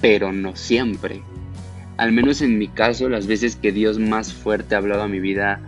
pero 0.00 0.32
no 0.32 0.54
siempre. 0.54 1.22
Al 1.96 2.12
menos 2.12 2.42
en 2.42 2.58
mi 2.58 2.68
caso, 2.68 3.08
las 3.08 3.26
veces 3.26 3.56
que 3.56 3.72
Dios 3.72 3.98
más 3.98 4.34
fuerte 4.34 4.74
ha 4.74 4.78
hablado 4.78 5.02
a 5.02 5.08
mi 5.08 5.18
vida 5.18 5.60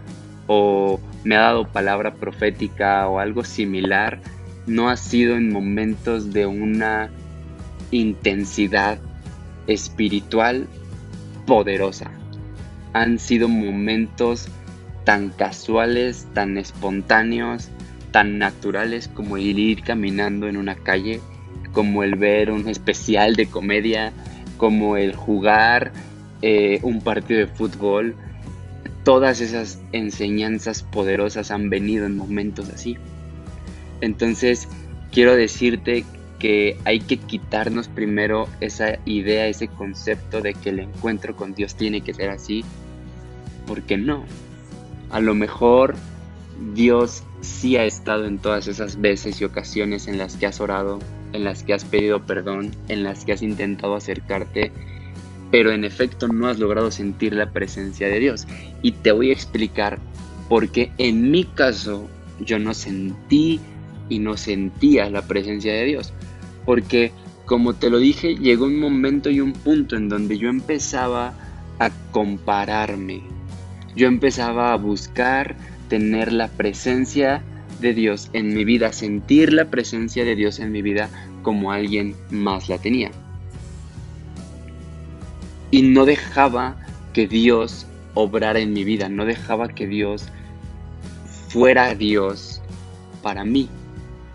o 0.47 1.01
me 1.25 1.37
ha 1.37 1.41
dado 1.41 1.67
palabra 1.69 2.15
profética 2.15 3.09
o 3.09 3.19
algo 3.19 3.45
similar, 3.45 4.21
no 4.67 4.91
ha 4.91 4.97
sido 4.97 5.37
en 5.37 5.51
momentos 5.51 6.33
de 6.33 6.47
una 6.47 7.11
intensidad 7.91 8.99
espiritual 9.67 10.67
poderosa. 11.47 12.11
Han 12.93 13.19
sido 13.19 13.49
momentos 13.49 14.49
tan 15.05 15.31
casuales, 15.31 16.27
tan 16.35 16.59
espontáneos, 16.59 17.69
tan 18.11 18.39
naturales 18.39 19.09
como 19.09 19.39
ir 19.39 19.83
caminando 19.83 20.49
en 20.49 20.57
una 20.57 20.75
calle, 20.75 21.21
como 21.73 22.03
el 22.03 22.17
ver 22.17 22.51
un 22.51 22.69
especial 22.69 23.37
de 23.37 23.47
comedia, 23.47 24.13
como 24.57 24.97
el 24.97 25.15
jugar 25.15 25.93
eh, 26.43 26.81
un 26.83 27.01
partido 27.01 27.41
de 27.41 27.47
fútbol. 27.47 28.17
Todas 29.05 29.41
esas 29.41 29.81
enseñanzas 29.93 30.83
poderosas 30.83 31.51
han 31.51 31.71
venido 31.71 32.07
en 32.07 32.17
momentos 32.17 32.69
así. 32.69 32.97
Entonces, 34.01 34.69
quiero 35.11 35.35
decirte 35.35 36.05
que 36.39 36.79
hay 36.85 37.01
que 37.01 37.17
quitarnos 37.17 37.89
primero 37.89 38.49
esa 38.61 38.99
idea, 39.05 39.47
ese 39.47 39.69
concepto 39.69 40.41
de 40.41 40.55
que 40.55 40.71
el 40.71 40.81
encuentro 40.81 41.35
con 41.37 41.55
Dios 41.55 41.75
tiene 41.75 42.01
que 42.01 42.15
ser 42.15 42.31
así, 42.31 42.65
porque 43.67 43.97
no. 43.97 44.25
A 45.11 45.21
lo 45.21 45.35
mejor 45.35 45.97
Dios 46.75 47.23
sí 47.41 47.77
ha 47.77 47.85
estado 47.85 48.27
en 48.27 48.39
todas 48.39 48.69
esas 48.69 49.01
veces 49.01 49.41
y 49.41 49.45
ocasiones 49.45 50.07
en 50.07 50.19
las 50.19 50.37
que 50.37 50.47
has 50.47 50.61
orado, 50.61 51.01
en 51.33 51.45
las 51.45 51.63
que 51.63 51.75
has 51.75 51.85
pedido 51.85 52.25
perdón, 52.25 52.71
en 52.89 53.03
las 53.03 53.25
que 53.25 53.33
has 53.33 53.43
intentado 53.43 53.95
acercarte, 53.95 54.73
pero 55.51 55.73
en 55.73 55.85
efecto 55.85 56.29
no 56.29 56.47
has 56.47 56.59
logrado 56.59 56.91
sentir 56.91 57.35
la 57.35 57.51
presencia 57.51 58.09
de 58.09 58.19
Dios. 58.19 58.47
Y 58.83 58.93
te 58.93 59.13
voy 59.13 59.31
a 59.31 59.33
explicar 59.33 59.99
por 60.49 60.69
qué 60.69 60.93
en 60.99 61.31
mi 61.31 61.45
caso 61.45 62.09
yo 62.41 62.59
no 62.59 62.75
sentí 62.75 63.61
y 64.09 64.21
no 64.21 64.37
sentía 64.37 65.11
la 65.11 65.23
presencia 65.23 65.73
de 65.73 65.85
Dios 65.85 66.13
porque 66.69 67.13
como 67.47 67.73
te 67.73 67.89
lo 67.89 67.99
dije, 67.99 68.35
llegó 68.35 68.67
un 68.67 68.79
momento 68.79 69.31
y 69.31 69.41
un 69.41 69.55
punto 69.55 69.97
en 69.97 70.11
donde 70.11 70.37
yo 70.37 70.51
empezaba 70.51 71.33
a 71.79 71.89
compararme. 72.11 73.23
Yo 73.97 74.07
empezaba 74.07 74.75
a 74.75 74.77
buscar 74.77 75.57
tener 75.89 76.31
la 76.31 76.49
presencia 76.49 77.43
de 77.81 77.95
Dios 77.95 78.29
en 78.35 78.53
mi 78.53 78.67
vida, 78.67 78.93
sentir 78.93 79.55
la 79.55 79.71
presencia 79.71 80.27
de 80.27 80.37
Dios 80.37 80.59
en 80.59 80.71
mi 80.71 80.83
vida 80.83 81.09
como 81.41 81.73
alguien 81.73 82.15
más 82.29 82.69
la 82.69 82.77
tenía. 82.77 83.13
Y 85.71 85.81
no 85.81 86.05
dejaba 86.05 86.77
que 87.15 87.27
Dios 87.27 87.87
obrara 88.13 88.59
en 88.59 88.75
mi 88.75 88.85
vida, 88.85 89.09
no 89.09 89.25
dejaba 89.25 89.69
que 89.69 89.87
Dios 89.87 90.27
fuera 91.49 91.95
Dios 91.95 92.61
para 93.23 93.43
mí 93.47 93.71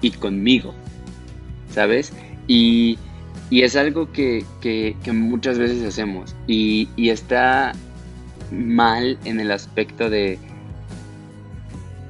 y 0.01 0.09
conmigo. 0.09 0.73
¿sabes? 1.73 2.13
Y, 2.47 2.97
es 3.51 3.75
algo 3.75 4.11
que, 4.11 4.45
muchas 5.11 5.59
veces 5.59 5.83
hacemos 5.83 6.35
y, 6.47 6.89
está 6.97 7.73
mal 8.51 9.17
en 9.25 9.39
el 9.39 9.51
aspecto 9.51 10.09
de, 10.09 10.39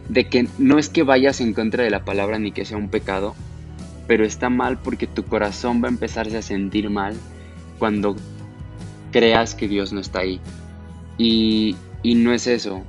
de 0.09 0.25
que 0.25 0.47
no 0.57 0.79
es 0.79 0.89
que 0.89 1.03
vayas 1.03 1.41
en 1.41 1.53
contra 1.53 1.83
de 1.83 1.89
la 1.89 2.03
palabra 2.03 2.39
ni 2.39 2.51
que 2.51 2.65
sea 2.65 2.77
un 2.77 2.89
pecado, 2.89 3.35
pero 4.07 4.25
está 4.25 4.49
mal 4.49 4.79
porque 4.79 5.07
tu 5.07 5.23
corazón 5.23 5.81
va 5.83 5.87
a 5.87 5.91
empezarse 5.91 6.37
a 6.37 6.41
sentir 6.41 6.89
mal 6.89 7.15
cuando 7.79 8.15
creas 9.11 9.55
que 9.55 9.67
Dios 9.67 9.93
no 9.93 9.99
está 9.99 10.19
ahí. 10.19 10.39
Y, 11.17 11.75
y 12.01 12.15
no 12.15 12.33
es 12.33 12.47
eso 12.47 12.83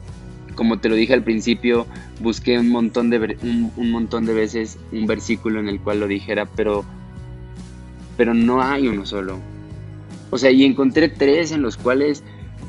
como 0.55 0.79
te 0.79 0.89
lo 0.89 0.95
dije 0.95 1.13
al 1.13 1.23
principio, 1.23 1.87
busqué 2.21 2.59
un 2.59 2.71
montón 2.71 3.11
de, 3.11 3.37
un, 3.43 3.91
montón 3.91 4.27
de 4.27 4.35
veces 4.35 4.79
un 4.93 5.07
versículo 5.07 5.61
en 5.61 5.69
el 5.69 5.81
cual 5.81 6.01
lo 6.01 6.09
dijera, 6.09 6.47
pero, 6.47 6.85
pero 8.17 8.35
no 8.35 8.63
hay 8.63 8.89
uno 8.89 9.07
solo. 9.07 9.39
O 10.31 10.39
sea, 10.39 10.51
y 10.51 10.65
encontré 10.65 11.09
tres 11.09 11.53
en 11.53 11.63
los 11.63 11.77
cuales 11.77 12.23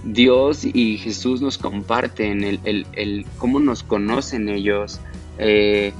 Dios 0.03 0.65
y 0.65 0.97
Jesús 0.97 1.41
nos 1.41 1.57
comparten 1.57 2.43
el, 2.43 2.85
el, 2.93 3.25
cómo 3.37 3.59
nos 3.59 3.83
conocen 3.83 4.49
ellos, 4.49 4.99
eh, 5.39 5.93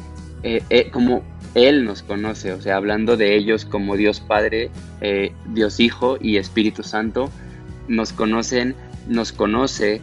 eh, 0.44 0.62
eh, 0.70 0.90
cómo 0.92 1.24
Él 1.56 1.86
nos 1.86 2.04
conoce, 2.04 2.54
o 2.54 2.62
sea, 2.62 2.78
hablando 2.78 3.18
de 3.18 3.36
ellos 3.36 3.66
como 3.66 3.98
Dios 3.98 4.20
Padre, 4.20 4.70
Dios 5.54 5.80
Hijo 5.80 6.18
y 6.20 6.38
Espíritu 6.38 6.84
Santo, 6.84 7.32
nos 7.88 8.14
conocen, 8.14 8.76
nos 9.08 9.32
conoce 9.32 10.02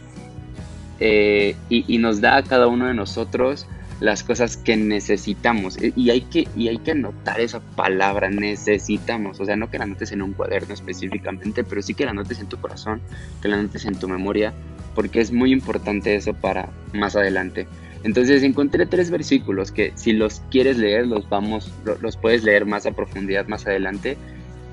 eh, 0.99 1.55
y, 1.69 1.97
nos 1.97 2.21
da 2.21 2.37
a 2.37 2.43
cada 2.43 2.67
uno 2.67 2.87
de 2.87 2.93
nosotros 2.93 3.65
las 3.99 4.23
cosas 4.23 4.57
que 4.57 4.75
necesitamos. 4.77 5.77
E, 5.77 5.93
y 5.95 6.09
hay 6.09 6.21
que, 6.21 6.47
y 6.55 6.67
hay 6.67 6.77
que 6.77 6.91
anotar 6.91 7.39
esa 7.39 7.59
palabra, 7.59 8.29
necesitamos. 8.29 9.39
O 9.39 9.45
sea, 9.45 9.55
no 9.55 9.69
que 9.69 9.77
la 9.77 9.85
anotes 9.85 10.11
en 10.11 10.21
un 10.21 10.33
cuaderno 10.33 10.73
específicamente, 10.73 11.63
pero 11.63 11.81
sí 11.81 11.93
que 11.93 12.05
la 12.05 12.11
anotes 12.11 12.39
en 12.39 12.47
tu 12.47 12.57
corazón, 12.57 13.01
que 13.41 13.47
la 13.47 13.57
anotes 13.57 13.85
en 13.85 13.95
tu 13.95 14.07
memoria, 14.07 14.53
porque 14.95 15.21
es 15.21 15.31
muy 15.31 15.51
importante 15.51 16.15
eso 16.15 16.33
para 16.33 16.69
más 16.93 17.15
adelante. 17.15 17.67
Entonces 18.03 18.43
encontré 18.43 18.85
tres 18.85 19.09
versículos 19.09 19.71
que 19.71 19.93
si 19.95 20.11
los 20.11 20.41
quieres 20.51 20.77
leer, 20.77 21.07
los 21.07 21.29
vamos, 21.29 21.71
los 22.01 22.17
puedes 22.17 22.43
leer 22.43 22.65
más 22.65 22.85
a 22.85 22.91
profundidad 22.91 23.47
más 23.47 23.65
adelante, 23.65 24.17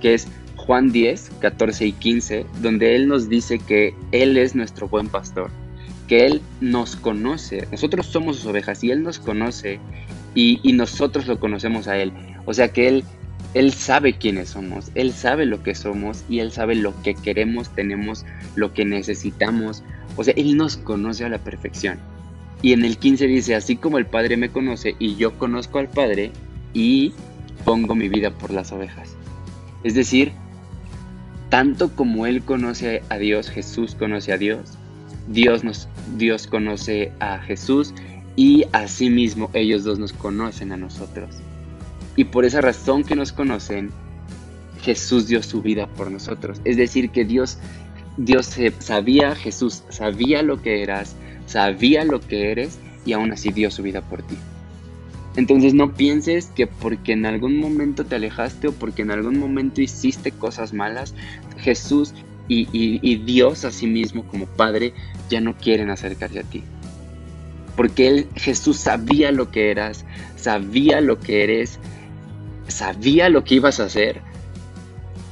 que 0.00 0.14
es 0.14 0.26
Juan 0.56 0.90
10, 0.90 1.30
14 1.40 1.86
y 1.86 1.92
15, 1.92 2.46
donde 2.60 2.96
Él 2.96 3.06
nos 3.06 3.28
dice 3.28 3.58
que 3.60 3.94
Él 4.10 4.36
es 4.36 4.56
nuestro 4.56 4.88
buen 4.88 5.08
pastor 5.08 5.50
que 6.10 6.26
Él 6.26 6.42
nos 6.60 6.96
conoce. 6.96 7.68
Nosotros 7.70 8.06
somos 8.06 8.38
sus 8.38 8.46
ovejas 8.46 8.82
y 8.82 8.90
Él 8.90 9.04
nos 9.04 9.20
conoce 9.20 9.78
y, 10.34 10.58
nosotros 10.72 11.28
lo 11.28 11.38
conocemos 11.38 11.86
a 11.86 11.98
Él. 11.98 12.12
O 12.46 12.52
sea 12.52 12.72
que 12.72 12.88
Él, 12.88 13.04
Él 13.54 13.72
sabe 13.72 14.14
quiénes 14.14 14.48
somos, 14.48 14.90
Él 14.96 15.12
sabe 15.12 15.46
lo 15.46 15.62
que 15.62 15.76
somos 15.76 16.24
y 16.28 16.40
Él 16.40 16.50
sabe 16.50 16.74
lo 16.74 17.00
que 17.02 17.14
queremos, 17.14 17.72
tenemos, 17.76 18.26
lo 18.56 18.72
que 18.74 18.84
necesitamos. 18.84 19.84
O 20.16 20.24
sea, 20.24 20.34
Él 20.36 20.56
nos 20.56 20.78
conoce 20.78 21.24
a 21.24 21.28
la 21.28 21.38
perfección. 21.38 22.00
Y 22.60 22.72
en 22.72 22.84
el 22.84 22.98
15 22.98 23.28
dice, 23.28 23.54
así 23.54 23.76
como 23.76 23.96
el 23.96 24.06
Padre 24.06 24.36
me 24.36 24.50
conoce 24.50 24.96
y 24.98 25.14
yo 25.14 25.38
conozco 25.38 25.78
al 25.78 25.88
Padre 25.88 26.32
y 26.74 27.14
pongo 27.64 27.94
mi 27.94 28.08
vida 28.08 28.32
por 28.32 28.50
las 28.50 28.72
ovejas. 28.72 29.14
Es 29.84 29.94
decir, 29.94 30.32
tanto 31.50 31.94
como 31.94 32.26
Él 32.26 32.42
conoce 32.42 33.04
a 33.10 33.18
Dios, 33.18 33.48
Jesús 33.48 33.94
conoce 33.94 34.32
a 34.32 34.38
Dios, 34.38 34.76
Dios, 35.30 35.62
nos, 35.62 35.88
Dios 36.16 36.46
conoce 36.46 37.12
a 37.20 37.38
Jesús 37.38 37.94
y 38.36 38.64
asimismo 38.72 39.48
ellos 39.54 39.84
dos 39.84 39.98
nos 39.98 40.12
conocen 40.12 40.72
a 40.72 40.76
nosotros. 40.76 41.36
Y 42.16 42.24
por 42.24 42.44
esa 42.44 42.60
razón 42.60 43.04
que 43.04 43.14
nos 43.14 43.32
conocen, 43.32 43.90
Jesús 44.82 45.28
dio 45.28 45.42
su 45.42 45.62
vida 45.62 45.86
por 45.86 46.10
nosotros. 46.10 46.60
Es 46.64 46.76
decir, 46.76 47.10
que 47.10 47.24
Dios, 47.24 47.58
Dios 48.16 48.56
sabía, 48.80 49.34
Jesús 49.36 49.84
sabía 49.88 50.42
lo 50.42 50.60
que 50.60 50.82
eras, 50.82 51.14
sabía 51.46 52.04
lo 52.04 52.20
que 52.20 52.50
eres 52.50 52.78
y 53.06 53.12
aún 53.12 53.32
así 53.32 53.52
dio 53.52 53.70
su 53.70 53.82
vida 53.82 54.02
por 54.02 54.22
ti. 54.22 54.36
Entonces 55.36 55.74
no 55.74 55.94
pienses 55.94 56.46
que 56.46 56.66
porque 56.66 57.12
en 57.12 57.24
algún 57.24 57.58
momento 57.58 58.04
te 58.04 58.16
alejaste 58.16 58.68
o 58.68 58.72
porque 58.72 59.02
en 59.02 59.12
algún 59.12 59.38
momento 59.38 59.80
hiciste 59.80 60.32
cosas 60.32 60.72
malas, 60.72 61.14
Jesús 61.58 62.14
y, 62.50 63.16
Dios 63.16 63.64
a 63.64 63.70
sí 63.70 63.86
mismo 63.86 64.24
como 64.26 64.46
Padre 64.46 64.92
ya 65.28 65.40
no 65.40 65.56
quieren 65.56 65.90
acercarse 65.90 66.40
a 66.40 66.42
ti. 66.42 66.64
Porque 67.76 68.08
él, 68.08 68.28
Jesús 68.34 68.76
sabía 68.76 69.30
lo 69.30 69.50
que 69.50 69.70
eras, 69.70 70.04
sabía 70.36 71.00
lo 71.00 71.20
que 71.20 71.44
eres, 71.44 71.78
sabía 72.66 73.28
lo 73.28 73.44
que 73.44 73.56
ibas 73.56 73.80
a 73.80 73.84
hacer 73.84 74.20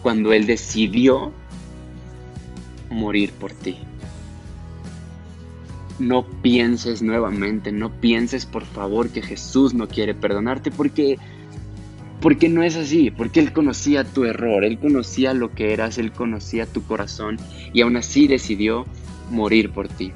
cuando 0.03 0.33
Él 0.33 0.47
decidió 0.47 1.33
morir 2.91 3.33
por 3.33 3.53
ti. 3.53 3.79
No 5.99 6.25
pienses 6.43 7.03
nuevamente, 7.03 7.73
no 7.73 7.91
pienses 7.91 8.47
por 8.47 8.65
favor 8.65 9.11
que 9.11 9.21
Jesús 9.21 9.75
no 9.75 9.89
quiere 9.89 10.15
perdonarte 10.15 10.71
porque 10.71 11.19
porque 12.21 12.49
no 12.49 12.63
es 12.63 12.77
así, 12.77 13.11
porque 13.11 13.41
Él 13.41 13.53
conocía 13.53 14.05
tu 14.05 14.25
error, 14.25 14.65
Él 14.65 14.79
conocía 14.79 15.35
lo 15.35 15.55
que 15.55 15.73
eras, 15.73 15.99
Él 15.99 16.13
conocía 16.13 16.67
tu 16.67 16.83
corazón 16.83 17.39
y 17.73 17.83
aún 17.83 17.97
así 17.97 18.27
decidió 18.27 18.87
morir 19.31 19.71
por 19.71 19.89
ti. 19.89 20.13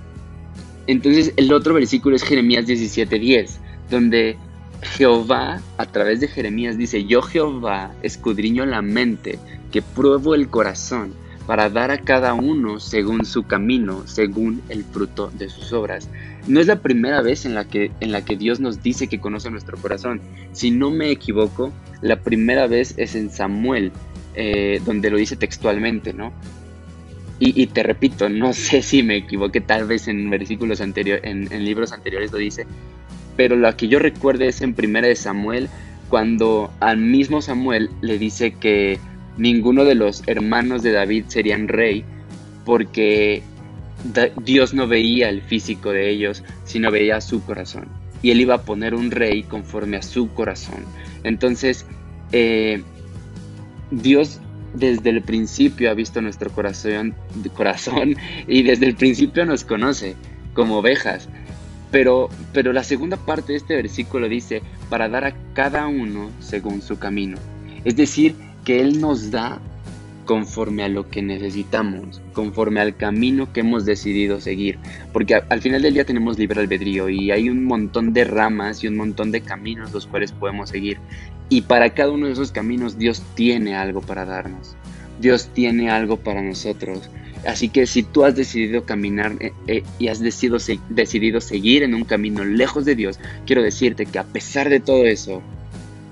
Entonces 0.86 1.32
el 1.36 1.52
otro 1.52 1.74
versículo 1.74 2.16
es 2.16 2.24
Jeremías 2.24 2.66
17:10, 2.66 3.58
donde 3.90 4.36
Jehová 4.82 5.62
a 5.78 5.86
través 5.86 6.20
de 6.20 6.28
Jeremías 6.28 6.76
dice, 6.76 7.04
yo 7.04 7.22
Jehová 7.22 7.92
escudriño 8.02 8.66
la 8.66 8.82
mente, 8.82 9.38
que 9.70 9.80
pruebo 9.80 10.34
el 10.34 10.48
corazón, 10.48 11.14
para 11.46 11.68
dar 11.70 11.90
a 11.90 11.98
cada 11.98 12.34
uno 12.34 12.80
según 12.80 13.24
su 13.24 13.44
camino, 13.44 14.02
según 14.06 14.62
el 14.68 14.84
fruto 14.84 15.30
de 15.38 15.48
sus 15.48 15.72
obras. 15.72 16.08
No 16.46 16.60
es 16.60 16.66
la 16.66 16.80
primera 16.80 17.22
vez 17.22 17.44
en 17.44 17.54
la 17.54 17.64
que, 17.64 17.90
en 18.00 18.12
la 18.12 18.24
que 18.24 18.36
Dios 18.36 18.60
nos 18.60 18.82
dice 18.82 19.08
que 19.08 19.20
conoce 19.20 19.50
nuestro 19.50 19.76
corazón. 19.76 20.20
Si 20.52 20.70
no 20.70 20.90
me 20.90 21.10
equivoco, 21.10 21.72
la 22.02 22.16
primera 22.16 22.66
vez 22.66 22.94
es 22.96 23.14
en 23.14 23.30
Samuel, 23.30 23.92
eh, 24.34 24.80
donde 24.84 25.10
lo 25.10 25.16
dice 25.16 25.36
textualmente, 25.36 26.12
¿no? 26.12 26.32
Y, 27.44 27.66
te 27.66 27.82
repito, 27.82 28.28
no 28.28 28.52
sé 28.52 28.82
si 28.82 29.02
me 29.02 29.16
equivoqué, 29.16 29.60
tal 29.60 29.84
vez 29.84 30.06
en 30.06 30.30
versículos 30.30 30.80
anteriores, 30.80 31.24
en, 31.24 31.52
en, 31.52 31.64
libros 31.64 31.92
anteriores 31.92 32.30
lo 32.30 32.38
dice, 32.38 32.66
pero 33.36 33.56
lo 33.56 33.76
que 33.76 33.88
yo 33.88 33.98
recuerdo 33.98 34.44
es 34.44 34.60
en 34.60 34.74
Primera 34.74 35.08
de 35.08 35.16
Samuel, 35.16 35.68
cuando 36.08 36.70
al 36.78 36.98
mismo 36.98 37.42
Samuel 37.42 37.90
le 38.00 38.18
dice 38.18 38.52
que 38.52 39.00
ninguno 39.36 39.84
de 39.84 39.94
los 39.94 40.22
hermanos 40.28 40.82
de 40.82 40.92
David 40.92 41.24
serían 41.28 41.66
rey, 41.66 42.04
porque 42.64 43.42
Dios 44.44 44.74
no 44.74 44.86
veía 44.86 45.28
el 45.28 45.42
físico 45.42 45.90
de 45.90 46.10
ellos, 46.10 46.42
sino 46.64 46.90
veía 46.90 47.20
su 47.20 47.42
corazón. 47.44 47.86
Y 48.22 48.30
él 48.30 48.40
iba 48.40 48.54
a 48.54 48.62
poner 48.62 48.94
un 48.94 49.10
rey 49.10 49.42
conforme 49.42 49.96
a 49.96 50.02
su 50.02 50.32
corazón. 50.32 50.84
Entonces, 51.24 51.86
eh, 52.32 52.82
Dios 53.90 54.40
desde 54.74 55.10
el 55.10 55.22
principio 55.22 55.90
ha 55.90 55.94
visto 55.94 56.22
nuestro 56.22 56.50
corazón, 56.50 57.14
y 58.48 58.62
desde 58.62 58.86
el 58.86 58.94
principio 58.94 59.44
nos 59.44 59.64
conoce 59.64 60.16
como 60.54 60.78
ovejas. 60.78 61.28
Pero, 61.90 62.30
pero 62.54 62.72
la 62.72 62.84
segunda 62.84 63.18
parte 63.18 63.52
de 63.52 63.58
este 63.58 63.76
versículo 63.76 64.28
dice, 64.28 64.62
para 64.88 65.08
dar 65.08 65.26
a 65.26 65.34
cada 65.52 65.86
uno 65.88 66.30
según 66.40 66.80
su 66.80 66.98
camino. 66.98 67.36
Es 67.84 67.96
decir, 67.96 68.34
que 68.64 68.80
Él 68.80 69.00
nos 69.00 69.30
da 69.30 69.60
conforme 70.24 70.82
a 70.82 70.88
lo 70.88 71.08
que 71.08 71.22
necesitamos, 71.22 72.20
conforme 72.32 72.80
al 72.80 72.96
camino 72.96 73.52
que 73.52 73.60
hemos 73.60 73.84
decidido 73.84 74.40
seguir. 74.40 74.78
Porque 75.12 75.34
al 75.34 75.60
final 75.60 75.82
del 75.82 75.94
día 75.94 76.04
tenemos 76.04 76.38
libre 76.38 76.60
albedrío 76.60 77.08
y 77.08 77.30
hay 77.30 77.48
un 77.48 77.64
montón 77.64 78.12
de 78.12 78.24
ramas 78.24 78.82
y 78.82 78.88
un 78.88 78.96
montón 78.96 79.32
de 79.32 79.40
caminos 79.40 79.92
los 79.92 80.06
cuales 80.06 80.32
podemos 80.32 80.70
seguir. 80.70 80.98
Y 81.48 81.62
para 81.62 81.94
cada 81.94 82.10
uno 82.10 82.26
de 82.26 82.32
esos 82.32 82.52
caminos 82.52 82.98
Dios 82.98 83.22
tiene 83.34 83.74
algo 83.74 84.00
para 84.00 84.24
darnos. 84.24 84.76
Dios 85.20 85.48
tiene 85.52 85.90
algo 85.90 86.16
para 86.16 86.42
nosotros. 86.42 87.10
Así 87.46 87.68
que 87.68 87.86
si 87.86 88.04
tú 88.04 88.24
has 88.24 88.36
decidido 88.36 88.84
caminar 88.84 89.34
eh, 89.40 89.52
eh, 89.66 89.82
y 89.98 90.08
has 90.08 90.20
decidido, 90.20 90.58
decidido 90.88 91.40
seguir 91.40 91.82
en 91.82 91.94
un 91.94 92.04
camino 92.04 92.44
lejos 92.44 92.84
de 92.84 92.94
Dios, 92.94 93.18
quiero 93.46 93.62
decirte 93.62 94.06
que 94.06 94.18
a 94.18 94.24
pesar 94.24 94.68
de 94.68 94.78
todo 94.78 95.04
eso, 95.04 95.42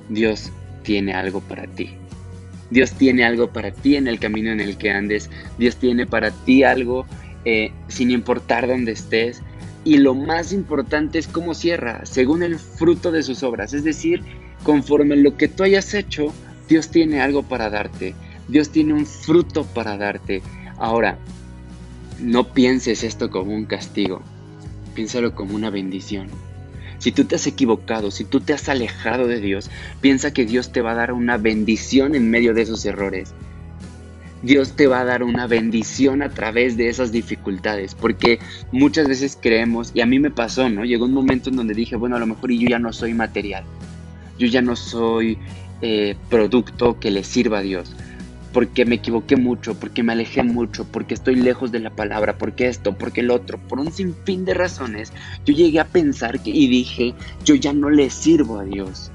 Dios 0.08 0.50
tiene 0.82 1.14
algo 1.14 1.40
para 1.40 1.66
ti. 1.66 1.99
Dios 2.70 2.92
tiene 2.92 3.24
algo 3.24 3.48
para 3.52 3.70
ti 3.70 3.96
en 3.96 4.06
el 4.06 4.18
camino 4.18 4.50
en 4.50 4.60
el 4.60 4.76
que 4.76 4.90
andes. 4.90 5.30
Dios 5.58 5.76
tiene 5.76 6.06
para 6.06 6.30
ti 6.30 6.62
algo 6.62 7.06
eh, 7.44 7.72
sin 7.88 8.10
importar 8.10 8.66
dónde 8.66 8.92
estés. 8.92 9.42
Y 9.84 9.98
lo 9.98 10.14
más 10.14 10.52
importante 10.52 11.18
es 11.18 11.26
cómo 11.26 11.54
cierra, 11.54 12.04
según 12.04 12.42
el 12.42 12.58
fruto 12.58 13.10
de 13.12 13.22
sus 13.22 13.42
obras. 13.42 13.72
Es 13.72 13.82
decir, 13.82 14.22
conforme 14.62 15.16
lo 15.16 15.36
que 15.36 15.48
tú 15.48 15.62
hayas 15.62 15.94
hecho, 15.94 16.32
Dios 16.68 16.90
tiene 16.90 17.20
algo 17.20 17.42
para 17.42 17.70
darte. 17.70 18.14
Dios 18.48 18.70
tiene 18.70 18.92
un 18.92 19.06
fruto 19.06 19.64
para 19.64 19.96
darte. 19.96 20.42
Ahora, 20.76 21.18
no 22.20 22.52
pienses 22.52 23.02
esto 23.04 23.30
como 23.30 23.54
un 23.54 23.64
castigo, 23.64 24.22
piénsalo 24.94 25.34
como 25.34 25.54
una 25.54 25.70
bendición. 25.70 26.28
Si 27.00 27.12
tú 27.12 27.24
te 27.24 27.34
has 27.34 27.46
equivocado, 27.46 28.10
si 28.10 28.24
tú 28.24 28.40
te 28.40 28.52
has 28.52 28.68
alejado 28.68 29.26
de 29.26 29.40
Dios, 29.40 29.70
piensa 30.00 30.32
que 30.32 30.44
Dios 30.44 30.70
te 30.70 30.82
va 30.82 30.92
a 30.92 30.94
dar 30.94 31.12
una 31.12 31.38
bendición 31.38 32.14
en 32.14 32.30
medio 32.30 32.52
de 32.52 32.62
esos 32.62 32.84
errores. 32.84 33.34
Dios 34.42 34.76
te 34.76 34.86
va 34.86 35.00
a 35.00 35.04
dar 35.04 35.22
una 35.22 35.46
bendición 35.46 36.22
a 36.22 36.28
través 36.28 36.76
de 36.76 36.88
esas 36.88 37.10
dificultades, 37.10 37.94
porque 37.94 38.38
muchas 38.70 39.08
veces 39.08 39.38
creemos, 39.40 39.92
y 39.94 40.02
a 40.02 40.06
mí 40.06 40.18
me 40.18 40.30
pasó, 40.30 40.68
¿no? 40.68 40.84
Llegó 40.84 41.06
un 41.06 41.14
momento 41.14 41.50
en 41.50 41.56
donde 41.56 41.74
dije, 41.74 41.96
bueno, 41.96 42.16
a 42.16 42.20
lo 42.20 42.26
mejor 42.26 42.52
yo 42.52 42.68
ya 42.68 42.78
no 42.78 42.92
soy 42.92 43.14
material, 43.14 43.64
yo 44.38 44.46
ya 44.46 44.60
no 44.60 44.76
soy 44.76 45.38
eh, 45.82 46.16
producto 46.28 47.00
que 47.00 47.10
le 47.10 47.24
sirva 47.24 47.58
a 47.58 47.62
Dios 47.62 47.94
porque 48.52 48.84
me 48.84 48.96
equivoqué 48.96 49.36
mucho, 49.36 49.74
porque 49.74 50.02
me 50.02 50.12
alejé 50.12 50.42
mucho, 50.42 50.84
porque 50.84 51.14
estoy 51.14 51.36
lejos 51.36 51.70
de 51.70 51.80
la 51.80 51.90
palabra, 51.90 52.36
porque 52.36 52.68
esto, 52.68 52.96
porque 52.96 53.20
el 53.20 53.30
otro, 53.30 53.58
por 53.58 53.78
un 53.78 53.92
sinfín 53.92 54.44
de 54.44 54.54
razones, 54.54 55.12
yo 55.44 55.54
llegué 55.54 55.80
a 55.80 55.84
pensar 55.84 56.40
que, 56.40 56.50
y 56.50 56.66
dije, 56.66 57.14
yo 57.44 57.54
ya 57.54 57.72
no 57.72 57.90
le 57.90 58.10
sirvo 58.10 58.58
a 58.58 58.64
Dios. 58.64 59.10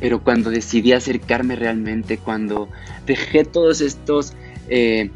Pero 0.00 0.22
cuando 0.22 0.50
decidí 0.50 0.92
acercarme 0.92 1.56
realmente, 1.56 2.18
cuando 2.18 2.68
dejé 3.06 3.44
todos 3.44 3.80
estos 3.80 4.34
eh, 4.68 5.10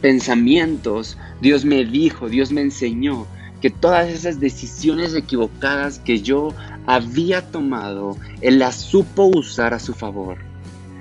pensamientos, 0.00 1.16
Dios 1.40 1.64
me 1.64 1.84
dijo, 1.84 2.28
Dios 2.28 2.52
me 2.52 2.60
enseñó 2.60 3.26
que 3.60 3.70
todas 3.70 4.08
esas 4.08 4.38
decisiones 4.38 5.14
equivocadas 5.14 5.98
que 6.00 6.20
yo 6.20 6.52
había 6.86 7.42
tomado, 7.50 8.16
Él 8.40 8.58
las 8.58 8.76
supo 8.76 9.24
usar 9.24 9.74
a 9.74 9.78
su 9.78 9.92
favor. 9.92 10.38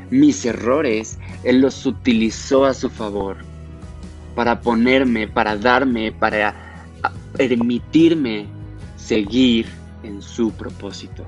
Mis 0.10 0.46
errores, 0.46 1.20
Él 1.44 1.62
los 1.62 1.86
utilizó 1.86 2.66
a 2.66 2.74
su 2.74 2.90
favor 2.90 3.38
para 4.36 4.62
ponerme, 4.62 5.28
para 5.28 5.56
darme, 5.56 6.12
para 6.12 6.54
permitirme 7.38 8.48
seguir 8.98 9.68
en 10.04 10.22
su 10.22 10.52
propósito. 10.52 11.26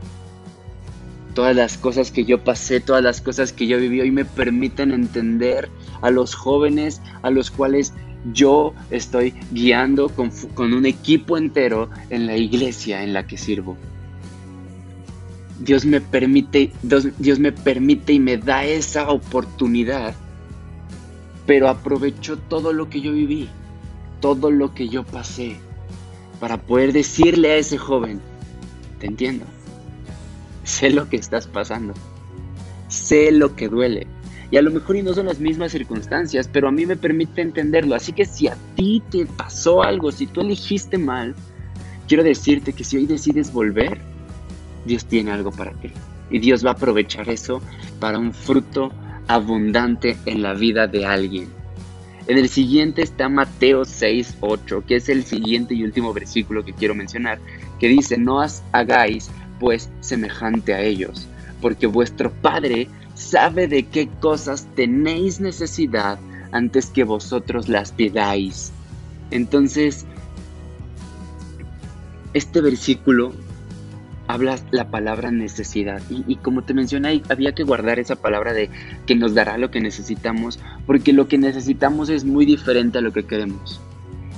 Todas 1.34 1.56
las 1.56 1.78
cosas 1.78 2.12
que 2.12 2.26
yo 2.26 2.44
pasé, 2.44 2.80
todas 2.80 3.04
las 3.04 3.22
cosas 3.22 3.54
que 3.54 3.68
yo 3.68 3.78
viví 3.78 4.02
hoy 4.02 4.12
me 4.12 4.26
permiten 4.26 4.92
entender 4.92 5.70
a 6.02 6.10
los 6.10 6.34
jóvenes 6.34 7.02
a 7.22 7.30
los 7.30 7.52
cuales 7.52 7.94
yo 8.34 8.74
estoy 8.90 9.34
guiando 9.52 10.10
con, 10.10 10.32
con, 10.56 10.74
un 10.74 10.86
equipo 10.86 11.38
entero 11.38 11.90
en 12.10 12.26
la 12.26 12.36
iglesia 12.36 13.04
en 13.04 13.14
la 13.14 13.28
que 13.28 13.38
sirvo. 13.38 13.78
Dios 15.60 15.86
me 15.86 16.02
permite, 16.02 16.72
Dios, 16.84 17.40
me 17.40 17.52
permite 17.52 18.14
y 18.14 18.20
me 18.20 18.38
da 18.38 18.64
esa 18.66 19.10
oportunidad, 19.10 20.14
pero 21.46 21.68
aprovecho 21.68 22.38
todo 22.38 22.74
lo 22.74 22.90
que 22.90 23.02
yo 23.02 23.12
viví, 23.12 23.50
todo 24.20 24.52
lo 24.52 24.74
que 24.74 24.88
yo 24.88 25.04
pasé, 25.04 25.58
para 26.40 26.58
poder 26.58 26.94
decirle 26.94 27.52
a 27.52 27.56
ese 27.56 27.78
joven, 27.78 28.22
te 29.00 29.08
entiendo, 29.08 29.46
sé 30.64 30.92
lo 30.92 31.10
que 31.10 31.18
estás 31.18 31.48
pasando, 31.48 31.94
sé 32.88 33.32
lo 33.32 33.56
que 33.56 33.68
duele, 33.68 34.06
y 34.52 34.58
a 34.58 34.62
lo 34.62 34.72
mejor 34.72 34.96
y 34.96 35.04
no 35.04 35.14
son 35.14 35.26
las 35.26 35.40
mismas 35.40 35.72
circunstancias, 35.72 36.48
pero 36.52 36.68
a 36.70 36.72
mí 36.72 36.86
me 36.86 36.96
permite 36.96 37.42
entenderlo. 37.42 37.96
Así 37.96 38.14
que 38.14 38.24
si 38.24 38.48
a 38.48 38.56
ti 38.76 39.04
te 39.10 39.26
pasó 39.26 39.84
algo, 39.84 40.10
si 40.12 40.26
tú 40.26 40.40
elegiste 40.40 40.98
mal, 40.98 41.36
quiero 42.08 42.24
decirte 42.24 42.72
que 42.72 42.86
si 42.86 42.96
hoy 42.96 43.06
decides 43.06 43.52
volver, 43.52 44.00
Dios 44.88 45.06
tiene 45.06 45.32
algo 45.32 45.52
para 45.52 45.72
ti. 45.74 45.92
Y 46.30 46.40
Dios 46.40 46.66
va 46.66 46.72
a 46.72 46.74
aprovechar 46.74 47.30
eso 47.30 47.62
para 48.00 48.18
un 48.18 48.34
fruto 48.34 48.92
abundante 49.28 50.18
en 50.26 50.42
la 50.42 50.54
vida 50.54 50.88
de 50.88 51.06
alguien. 51.06 51.50
En 52.28 52.38
el 52.38 52.50
siguiente 52.50 53.02
está 53.02 53.30
Mateo 53.30 53.86
6, 53.86 54.38
8, 54.42 54.84
que 54.86 54.98
es 54.98 55.08
el 55.08 55.24
siguiente 55.24 55.76
y 55.76 55.84
último 55.84 56.14
versículo 56.14 56.66
que 56.66 56.74
quiero 56.74 56.94
mencionar, 56.94 57.40
que 57.80 57.88
dice, 57.88 58.18
no 58.18 58.42
hagáis 58.74 59.30
pues 59.60 59.90
semejante 60.02 60.74
a 60.74 60.82
ellos, 60.82 61.28
porque 61.62 61.88
vuestro 61.88 62.32
Padre 62.32 62.90
sabe 63.16 63.68
de 63.68 63.84
qué 63.84 64.10
cosas 64.20 64.68
tenéis 64.76 65.40
necesidad 65.40 66.20
antes 66.52 66.88
que 66.88 67.06
vosotros 67.06 67.70
las 67.70 67.94
pidáis. 67.94 68.72
Entonces, 69.32 70.06
este 72.34 72.62
versículo 72.62 73.34
habla 74.28 74.60
la 74.72 74.90
palabra 74.90 75.32
necesidad. 75.32 76.02
Y, 76.10 76.36
como 76.38 76.62
te 76.64 76.74
mencioné, 76.74 77.22
había 77.30 77.54
que 77.54 77.64
guardar 77.64 78.00
esa 78.00 78.18
palabra 78.18 78.54
de 78.54 78.70
que 79.06 79.16
nos 79.16 79.34
dará 79.34 79.58
lo 79.58 79.72
que 79.72 79.80
necesitamos, 79.80 80.60
porque 80.86 81.14
lo 81.14 81.28
que 81.28 81.38
necesitamos 81.38 82.10
es 82.10 82.26
muy 82.26 82.46
diferente 82.46 82.98
a 82.98 83.02
lo 83.02 83.14
que 83.14 83.24
queremos. 83.24 83.82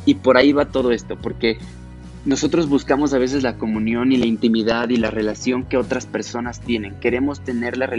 Y 0.05 0.15
por 0.15 0.37
ahí 0.37 0.53
va 0.53 0.65
todo 0.65 0.91
esto, 0.91 1.17
porque 1.17 1.57
nosotros 2.25 2.69
buscamos 2.69 3.13
a 3.13 3.17
veces 3.17 3.43
la 3.43 3.57
comunión 3.57 4.11
y 4.11 4.17
la 4.17 4.25
intimidad 4.25 4.89
y 4.89 4.97
la 4.97 5.09
relación 5.09 5.65
que 5.65 5.77
otras 5.77 6.05
personas 6.05 6.61
tienen. 6.61 6.99
Queremos 6.99 7.43
tener 7.43 7.77
la, 7.77 7.89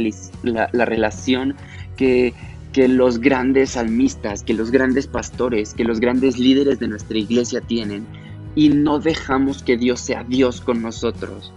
la, 0.72 0.84
relación 0.84 1.56
que, 1.96 2.34
que 2.72 2.86
los 2.88 3.18
grandes 3.18 3.70
salmistas, 3.70 4.42
que 4.42 4.54
los 4.54 4.70
grandes 4.70 5.06
pastores, 5.06 5.74
que 5.74 5.84
los 5.84 6.00
grandes 6.00 6.38
líderes 6.38 6.78
de 6.78 6.88
nuestra 6.88 7.18
iglesia 7.18 7.60
tienen. 7.60 8.06
Y 8.54 8.68
no 8.68 8.98
dejamos 8.98 9.62
que 9.62 9.76
Dios 9.76 10.00
sea 10.00 10.24
Dios 10.24 10.60
con 10.60 10.82
nosotros. 10.82 11.52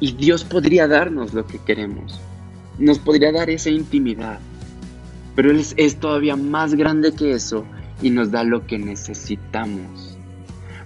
Y 0.00 0.12
Dios 0.12 0.44
podría 0.44 0.86
darnos 0.86 1.34
lo 1.34 1.46
que 1.46 1.58
queremos. 1.58 2.20
Nos 2.78 2.98
podría 2.98 3.32
dar 3.32 3.50
esa 3.50 3.70
intimidad. 3.70 4.38
Pero 5.34 5.50
Él 5.50 5.64
es, 5.76 5.96
todavía 6.00 6.36
más 6.36 6.74
grande 6.74 7.12
que 7.12 7.32
eso 7.32 7.64
y 8.02 8.10
nos 8.10 8.30
da 8.30 8.44
lo 8.44 8.66
que 8.66 8.78
necesitamos. 8.78 10.16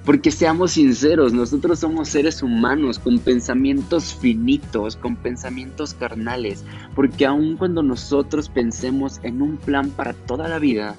Porque 0.05 0.31
seamos 0.31 0.73
sinceros, 0.73 1.33
nosotros 1.33 1.79
somos 1.79 2.09
seres 2.09 2.43
humanos 2.43 2.99
con 2.99 3.19
pensamientos 3.19 4.15
finitos, 4.15 4.97
con 4.97 5.17
pensamientos 5.17 5.95
carnales. 5.95 6.65
Porque 6.95 7.27
aun 7.27 7.57
cuando 7.57 7.83
nosotros 7.83 8.49
pensemos 8.49 9.21
en 9.23 9.43
un 9.43 9.59
plan 9.59 9.91
para 9.91 10.13
toda 10.13 10.49
la 10.49 10.59
vida, 10.59 10.97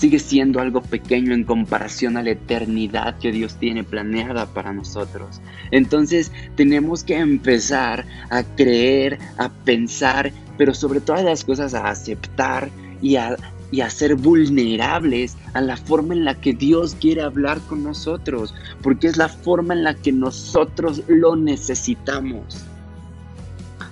sigue 0.00 0.18
siendo 0.18 0.60
algo 0.60 0.80
pequeño 0.80 1.34
en 1.34 1.44
comparación 1.44 2.16
a 2.16 2.22
la 2.22 2.30
eternidad 2.30 3.18
que 3.18 3.32
Dios 3.32 3.56
tiene 3.56 3.84
planeada 3.84 4.46
para 4.46 4.72
nosotros. 4.72 5.42
Entonces 5.70 6.32
tenemos 6.56 7.04
que 7.04 7.18
empezar 7.18 8.06
a 8.30 8.42
creer, 8.42 9.18
a 9.36 9.50
pensar, 9.50 10.32
pero 10.56 10.72
sobre 10.72 11.02
todas 11.02 11.22
las 11.22 11.44
cosas 11.44 11.74
a 11.74 11.90
aceptar 11.90 12.70
y 13.02 13.16
a, 13.16 13.36
y 13.70 13.82
a 13.82 13.90
ser 13.90 14.14
vulnerables 14.14 15.36
a 15.52 15.60
la 15.60 15.76
forma 15.76 16.14
en 16.14 16.24
la 16.24 16.34
que 16.34 16.54
Dios 16.54 16.96
quiere 16.98 17.20
hablar 17.20 17.60
con 17.68 17.82
nosotros, 17.82 18.54
porque 18.80 19.06
es 19.06 19.18
la 19.18 19.28
forma 19.28 19.74
en 19.74 19.84
la 19.84 19.92
que 19.92 20.12
nosotros 20.12 21.02
lo 21.08 21.36
necesitamos. 21.36 22.69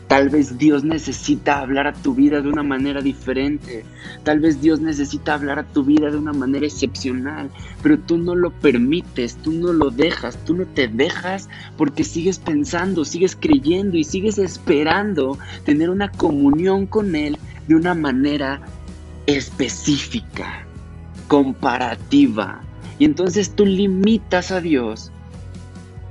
Tal 0.09 0.31
vez 0.31 0.57
Dios 0.57 0.85
necesita 0.85 1.61
hablar 1.61 1.87
a 1.87 1.93
tu 1.93 2.15
vida 2.15 2.41
de 2.41 2.49
una 2.49 2.63
manera 2.63 3.03
diferente. 3.03 3.85
Tal 4.25 4.41
vez 4.41 4.59
Dios 4.63 4.81
necesita 4.81 5.35
hablar 5.35 5.59
a 5.59 5.65
tu 5.65 5.85
vida 5.85 6.11
de 6.11 6.17
una 6.17 6.33
manera 6.33 6.65
excepcional. 6.65 7.51
Pero 7.83 7.99
tú 7.99 8.17
no 8.17 8.35
lo 8.35 8.51
permites, 8.51 9.37
tú 9.37 9.53
no 9.53 9.71
lo 9.75 9.91
dejas, 9.91 10.43
tú 10.47 10.57
no 10.57 10.65
te 10.65 10.89
dejas 10.89 11.51
porque 11.77 12.05
sigues 12.05 12.39
pensando, 12.39 13.05
sigues 13.05 13.37
creyendo 13.37 13.99
y 13.99 14.05
sigues 14.05 14.39
esperando 14.39 15.39
tener 15.67 15.91
una 15.91 16.11
comunión 16.11 16.87
con 16.87 17.15
Él 17.15 17.37
de 17.67 17.75
una 17.75 17.93
manera 17.93 18.63
específica, 19.27 20.65
comparativa. 21.27 22.63
Y 22.99 23.05
entonces 23.05 23.51
tú 23.51 23.67
limitas 23.67 24.53
a 24.53 24.63
Dios 24.63 25.13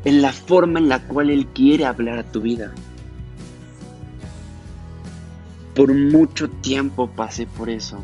en 0.05 0.21
la 0.21 0.31
forma 0.31 0.77
en 0.77 0.87
la 0.87 0.99
cual 0.99 1.31
Él 1.31 1.47
quiere 1.47 1.85
hablar 1.85 2.19
a 2.19 2.31
tu 2.31 2.41
vida. 2.41 2.71
Por 5.77 5.93
mucho 5.93 6.49
tiempo 6.49 7.07
pasé 7.07 7.45
por 7.45 7.69
eso. 7.69 7.99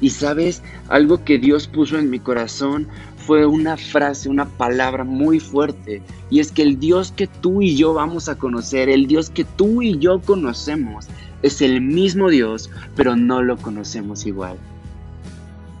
Y 0.00 0.10
sabes, 0.10 0.62
algo 0.88 1.24
que 1.24 1.38
Dios 1.38 1.66
puso 1.66 1.98
en 1.98 2.10
mi 2.10 2.18
corazón 2.18 2.86
fue 3.16 3.46
una 3.46 3.78
frase, 3.78 4.28
una 4.28 4.44
palabra 4.44 5.02
muy 5.02 5.40
fuerte. 5.40 6.02
Y 6.30 6.40
es 6.40 6.52
que 6.52 6.62
el 6.62 6.78
Dios 6.78 7.12
que 7.16 7.26
tú 7.26 7.62
y 7.62 7.76
yo 7.76 7.94
vamos 7.94 8.28
a 8.28 8.36
conocer, 8.36 8.90
el 8.90 9.06
Dios 9.06 9.30
que 9.30 9.44
tú 9.44 9.80
y 9.80 9.98
yo 9.98 10.20
conocemos, 10.20 11.06
es 11.42 11.62
el 11.62 11.80
mismo 11.80 12.28
Dios, 12.28 12.70
pero 12.94 13.16
no 13.16 13.42
lo 13.42 13.56
conocemos 13.56 14.26
igual 14.26 14.58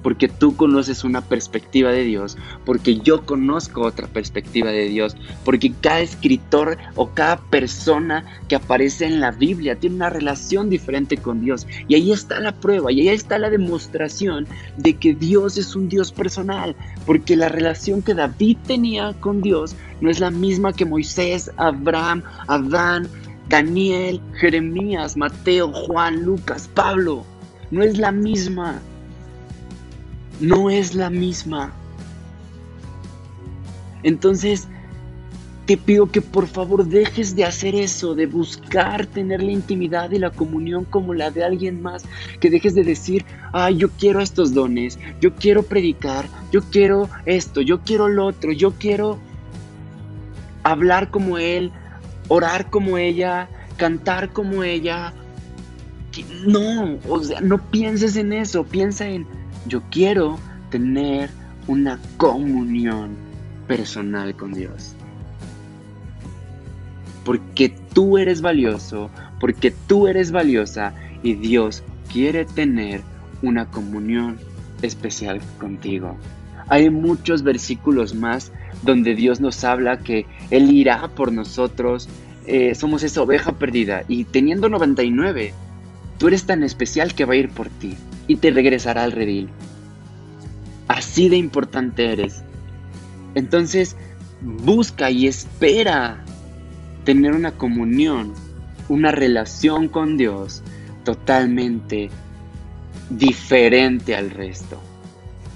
porque 0.06 0.28
tú 0.28 0.54
conoces 0.54 1.02
una 1.02 1.20
perspectiva 1.20 1.90
de 1.90 2.04
Dios, 2.04 2.38
porque 2.64 2.98
yo 2.98 3.26
conozco 3.26 3.80
otra 3.80 4.06
perspectiva 4.06 4.70
de 4.70 4.86
Dios, 4.86 5.16
porque 5.44 5.72
cada 5.80 5.98
escritor 5.98 6.78
o 6.94 7.08
cada 7.08 7.38
persona 7.38 8.24
que 8.46 8.54
aparece 8.54 9.06
en 9.06 9.18
la 9.18 9.32
Biblia 9.32 9.74
tiene 9.74 9.96
una 9.96 10.08
relación 10.08 10.70
diferente 10.70 11.16
con 11.16 11.40
Dios. 11.40 11.66
Y 11.88 11.96
ahí 11.96 12.12
está 12.12 12.38
la 12.38 12.52
prueba, 12.52 12.92
y 12.92 13.00
ahí 13.00 13.08
está 13.08 13.36
la 13.40 13.50
demostración 13.50 14.46
de 14.76 14.94
que 14.94 15.12
Dios 15.12 15.58
es 15.58 15.74
un 15.74 15.88
Dios 15.88 16.12
personal, 16.12 16.76
porque 17.04 17.34
la 17.34 17.48
relación 17.48 18.00
que 18.00 18.14
David 18.14 18.58
tenía 18.64 19.12
con 19.14 19.42
Dios 19.42 19.74
no 20.00 20.08
es 20.08 20.20
la 20.20 20.30
misma 20.30 20.72
que 20.72 20.84
Moisés, 20.84 21.50
Abraham, 21.56 22.22
Adán, 22.46 23.08
Daniel, 23.48 24.20
Jeremías, 24.34 25.16
Mateo, 25.16 25.72
Juan, 25.72 26.22
Lucas, 26.22 26.70
Pablo. 26.72 27.24
No 27.72 27.82
es 27.82 27.98
la 27.98 28.12
misma 28.12 28.80
no 30.40 30.70
es 30.70 30.94
la 30.94 31.10
misma. 31.10 31.72
Entonces, 34.02 34.68
te 35.66 35.76
pido 35.76 36.06
que 36.06 36.22
por 36.22 36.46
favor 36.46 36.86
dejes 36.86 37.34
de 37.34 37.44
hacer 37.44 37.74
eso, 37.74 38.14
de 38.14 38.26
buscar 38.26 39.06
tener 39.06 39.42
la 39.42 39.50
intimidad 39.50 40.12
y 40.12 40.18
la 40.18 40.30
comunión 40.30 40.84
como 40.84 41.12
la 41.12 41.30
de 41.30 41.44
alguien 41.44 41.82
más, 41.82 42.04
que 42.38 42.50
dejes 42.50 42.74
de 42.74 42.84
decir, 42.84 43.24
ay, 43.52 43.76
yo 43.76 43.90
quiero 43.90 44.20
estos 44.20 44.54
dones, 44.54 44.98
yo 45.20 45.34
quiero 45.34 45.64
predicar, 45.64 46.28
yo 46.52 46.62
quiero 46.62 47.10
esto, 47.24 47.62
yo 47.62 47.80
quiero 47.80 48.08
lo 48.08 48.26
otro, 48.26 48.52
yo 48.52 48.74
quiero 48.74 49.18
hablar 50.62 51.10
como 51.10 51.36
él, 51.38 51.72
orar 52.28 52.70
como 52.70 52.96
ella, 52.96 53.48
cantar 53.76 54.32
como 54.32 54.62
ella. 54.62 55.12
No, 56.46 56.98
o 57.08 57.22
sea, 57.22 57.40
no 57.40 57.58
pienses 57.70 58.16
en 58.16 58.32
eso, 58.32 58.64
piensa 58.64 59.06
en 59.08 59.26
yo 59.66 59.82
quiero 59.90 60.38
tener 60.70 61.30
una 61.66 61.98
comunión 62.16 63.16
personal 63.66 64.34
con 64.36 64.52
Dios. 64.52 64.94
Porque 67.24 67.74
tú 67.92 68.18
eres 68.18 68.40
valioso, 68.40 69.10
porque 69.40 69.72
tú 69.86 70.06
eres 70.06 70.30
valiosa 70.30 70.94
y 71.22 71.34
Dios 71.34 71.82
quiere 72.12 72.44
tener 72.44 73.02
una 73.42 73.66
comunión 73.66 74.38
especial 74.82 75.40
contigo. 75.58 76.16
Hay 76.68 76.90
muchos 76.90 77.42
versículos 77.42 78.14
más 78.14 78.52
donde 78.82 79.14
Dios 79.14 79.40
nos 79.40 79.64
habla 79.64 79.98
que 79.98 80.26
Él 80.50 80.70
irá 80.70 81.08
por 81.08 81.32
nosotros, 81.32 82.08
eh, 82.46 82.74
somos 82.76 83.02
esa 83.02 83.22
oveja 83.22 83.52
perdida 83.52 84.04
y 84.06 84.24
teniendo 84.24 84.68
99, 84.68 85.52
tú 86.18 86.28
eres 86.28 86.44
tan 86.44 86.62
especial 86.62 87.14
que 87.14 87.24
va 87.24 87.34
a 87.34 87.36
ir 87.36 87.48
por 87.48 87.68
ti 87.68 87.96
y 88.26 88.36
te 88.36 88.50
regresará 88.50 89.04
al 89.04 89.12
redil. 89.12 89.48
Así 90.88 91.28
de 91.28 91.36
importante 91.36 92.12
eres. 92.12 92.42
Entonces, 93.34 93.96
busca 94.40 95.10
y 95.10 95.26
espera 95.26 96.24
tener 97.04 97.32
una 97.32 97.52
comunión, 97.52 98.34
una 98.88 99.12
relación 99.12 99.88
con 99.88 100.16
Dios 100.16 100.62
totalmente 101.04 102.10
diferente 103.10 104.14
al 104.14 104.30
resto. 104.30 104.80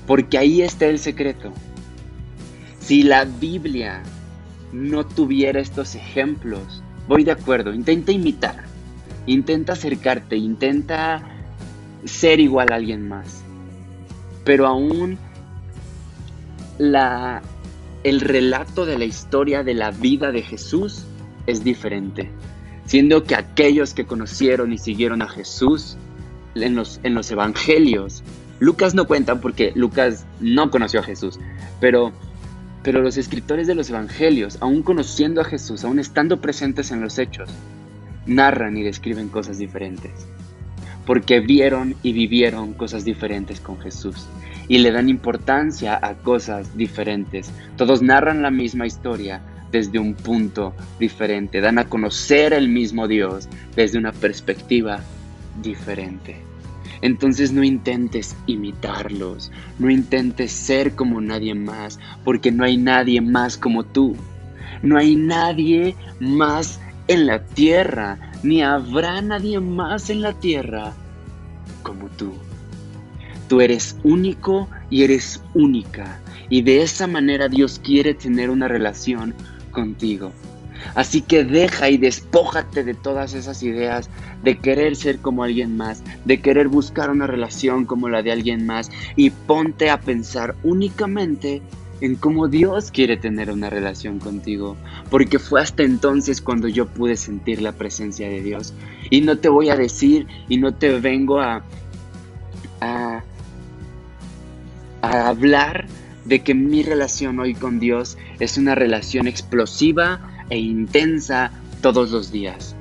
Porque 0.07 0.39
ahí 0.39 0.63
está 0.63 0.87
el 0.87 0.99
secreto. 0.99 1.53
Si 2.81 3.03
la 3.03 3.25
Biblia 3.25 4.03
no 4.73 5.05
tuviera 5.05 5.61
estos 5.61 5.95
ejemplos, 5.95 6.83
voy 7.09 7.25
de 7.25 7.33
acuerdo, 7.33 7.73
intenta 7.75 8.13
imitar, 8.13 8.65
intenta 9.27 9.73
acercarte, 9.75 10.37
intenta 10.37 11.30
ser 12.05 12.41
igual 12.41 12.73
a 12.73 12.77
alguien 12.77 13.09
más. 13.09 13.43
Pero 14.45 14.67
aún 14.67 15.19
la, 16.79 17.43
el 18.05 18.21
relato 18.21 18.87
de 18.87 18.99
la 18.99 19.05
historia 19.05 19.63
de 19.63 19.75
la 19.75 19.91
vida 19.91 20.33
de 20.33 20.43
Jesús 20.43 21.05
es 21.47 21.63
diferente. 21.65 22.31
Siendo 22.87 23.25
que 23.25 23.35
aquellos 23.35 23.95
que 23.95 24.07
conocieron 24.07 24.73
y 24.73 24.79
siguieron 24.79 25.23
a 25.23 25.29
Jesús 25.29 25.97
en 26.55 26.75
los, 26.75 27.01
en 27.03 27.15
los 27.15 27.31
evangelios, 27.31 28.23
Lucas 28.59 28.95
no 28.95 29.07
cuenta 29.07 29.41
porque 29.41 29.73
Lucas 29.75 30.27
no 30.41 30.71
conoció 30.71 31.01
a 31.01 31.05
Jesús, 31.05 31.39
pero, 31.81 32.13
pero 32.83 33.01
los 33.01 33.17
escritores 33.17 33.67
de 33.67 33.75
los 33.75 33.91
evangelios, 33.91 34.59
aún 34.61 34.83
conociendo 34.83 35.41
a 35.41 35.45
Jesús, 35.45 35.85
aún 35.85 35.99
estando 35.99 36.41
presentes 36.41 36.91
en 36.91 37.01
los 37.01 37.19
hechos, 37.19 37.49
narran 38.27 38.77
y 38.77 38.83
describen 38.83 39.29
cosas 39.29 39.59
diferentes 39.59 40.11
porque 41.11 41.41
vieron 41.41 41.97
y 42.05 42.13
vivieron 42.13 42.73
cosas 42.73 43.05
diferentes 43.05 43.59
con 43.59 43.81
Jesús 43.81 44.29
y 44.69 44.79
le 44.79 44.93
dan 44.93 45.09
importancia 45.09 45.99
a 46.01 46.15
cosas 46.15 46.77
diferentes. 46.77 47.51
Todos 47.77 48.01
narran 48.01 48.43
la 48.43 48.53
misma 48.53 48.87
historia 48.87 49.43
desde 49.73 49.99
un 49.99 50.15
punto 50.15 50.73
diferente, 51.01 51.61
dan 51.61 51.79
a 51.79 51.87
conocer 51.87 52.53
el 52.53 52.69
mismo 52.69 53.09
Dios 53.09 53.49
desde 53.75 53.99
una 53.99 54.13
perspectiva 54.13 55.01
diferente. 55.61 56.37
Entonces 57.03 57.51
no 57.51 57.65
intentes 57.65 58.37
imitarlos, 58.47 59.51
no 59.81 59.91
intentes 59.91 60.53
ser 60.53 60.95
como 60.95 61.21
nadie 61.21 61.57
más, 61.57 61.99
porque 62.23 62.53
no 62.53 62.63
hay 62.63 62.77
nadie 62.77 63.21
más 63.21 63.59
como 63.59 63.83
tú. 63.83 64.15
No 64.81 64.97
hay 64.97 65.17
nadie 65.17 65.97
más 66.21 66.79
en 67.09 67.27
la 67.27 67.43
tierra, 67.43 68.31
ni 68.45 68.63
habrá 68.63 69.21
nadie 69.23 69.59
más 69.59 70.09
en 70.09 70.23
la 70.23 70.35
tierra 70.35 70.95
como 71.83 72.09
tú. 72.11 72.33
Tú 73.49 73.61
eres 73.61 73.97
único 74.05 74.69
y 74.91 75.03
eres 75.03 75.41
única, 75.55 76.21
y 76.49 76.63
de 76.63 76.83
esa 76.83 77.07
manera 77.07 77.49
Dios 77.49 77.81
quiere 77.83 78.15
tener 78.15 78.51
una 78.51 78.69
relación 78.69 79.35
contigo. 79.73 80.33
Así 80.95 81.21
que 81.21 81.45
deja 81.45 81.91
y 81.91 81.99
despójate 81.99 82.85
de 82.85 82.95
todas 82.95 83.35
esas 83.35 83.63
ideas 83.63 84.09
de 84.43 84.59
querer 84.59 84.97
ser 84.97 85.19
como 85.19 85.45
alguien 85.45 85.77
más, 85.77 86.03
de 86.25 86.41
querer 86.41 86.69
buscar 86.69 87.11
una 87.11 87.27
relación 87.27 87.85
como 87.85 88.09
la 88.09 88.23
de 88.23 88.33
alguien 88.33 88.67
más 88.67 88.91
y 89.17 89.31
ponte 89.31 89.91
a 89.91 90.01
pensar 90.01 90.55
únicamente 90.63 91.63
en 92.01 92.17
cómo 92.17 92.49
Dios 92.49 92.91
quiere 92.91 93.17
tener 93.17 93.51
una 93.51 93.71
relación 93.71 94.19
contigo, 94.19 94.77
porque 95.11 95.39
fue 95.39 95.61
hasta 95.61 95.83
entonces 95.83 96.41
cuando 96.41 96.69
yo 96.69 96.87
pude 96.87 97.17
sentir 97.17 97.61
la 97.61 97.73
presencia 97.73 98.29
de 98.29 98.43
Dios. 98.43 98.73
Y 99.11 99.21
no 99.21 99.39
te 99.39 99.49
voy 99.49 99.71
a 99.71 99.77
decir 99.77 100.27
y 100.49 100.59
no 100.59 100.75
te 100.75 100.99
vengo 100.99 101.41
a, 101.41 101.63
a, 102.81 103.23
a 105.03 105.29
hablar 105.29 105.87
de 106.25 106.41
que 106.41 106.55
mi 106.55 106.83
relación 106.83 107.39
hoy 107.41 107.55
con 107.55 107.81
Dios 107.81 108.17
es 108.39 108.57
una 108.57 108.75
relación 108.75 109.27
explosiva 109.27 110.21
e 110.49 110.59
intensa 110.59 111.51
todos 111.81 112.11
los 112.11 112.31
días. 112.31 112.75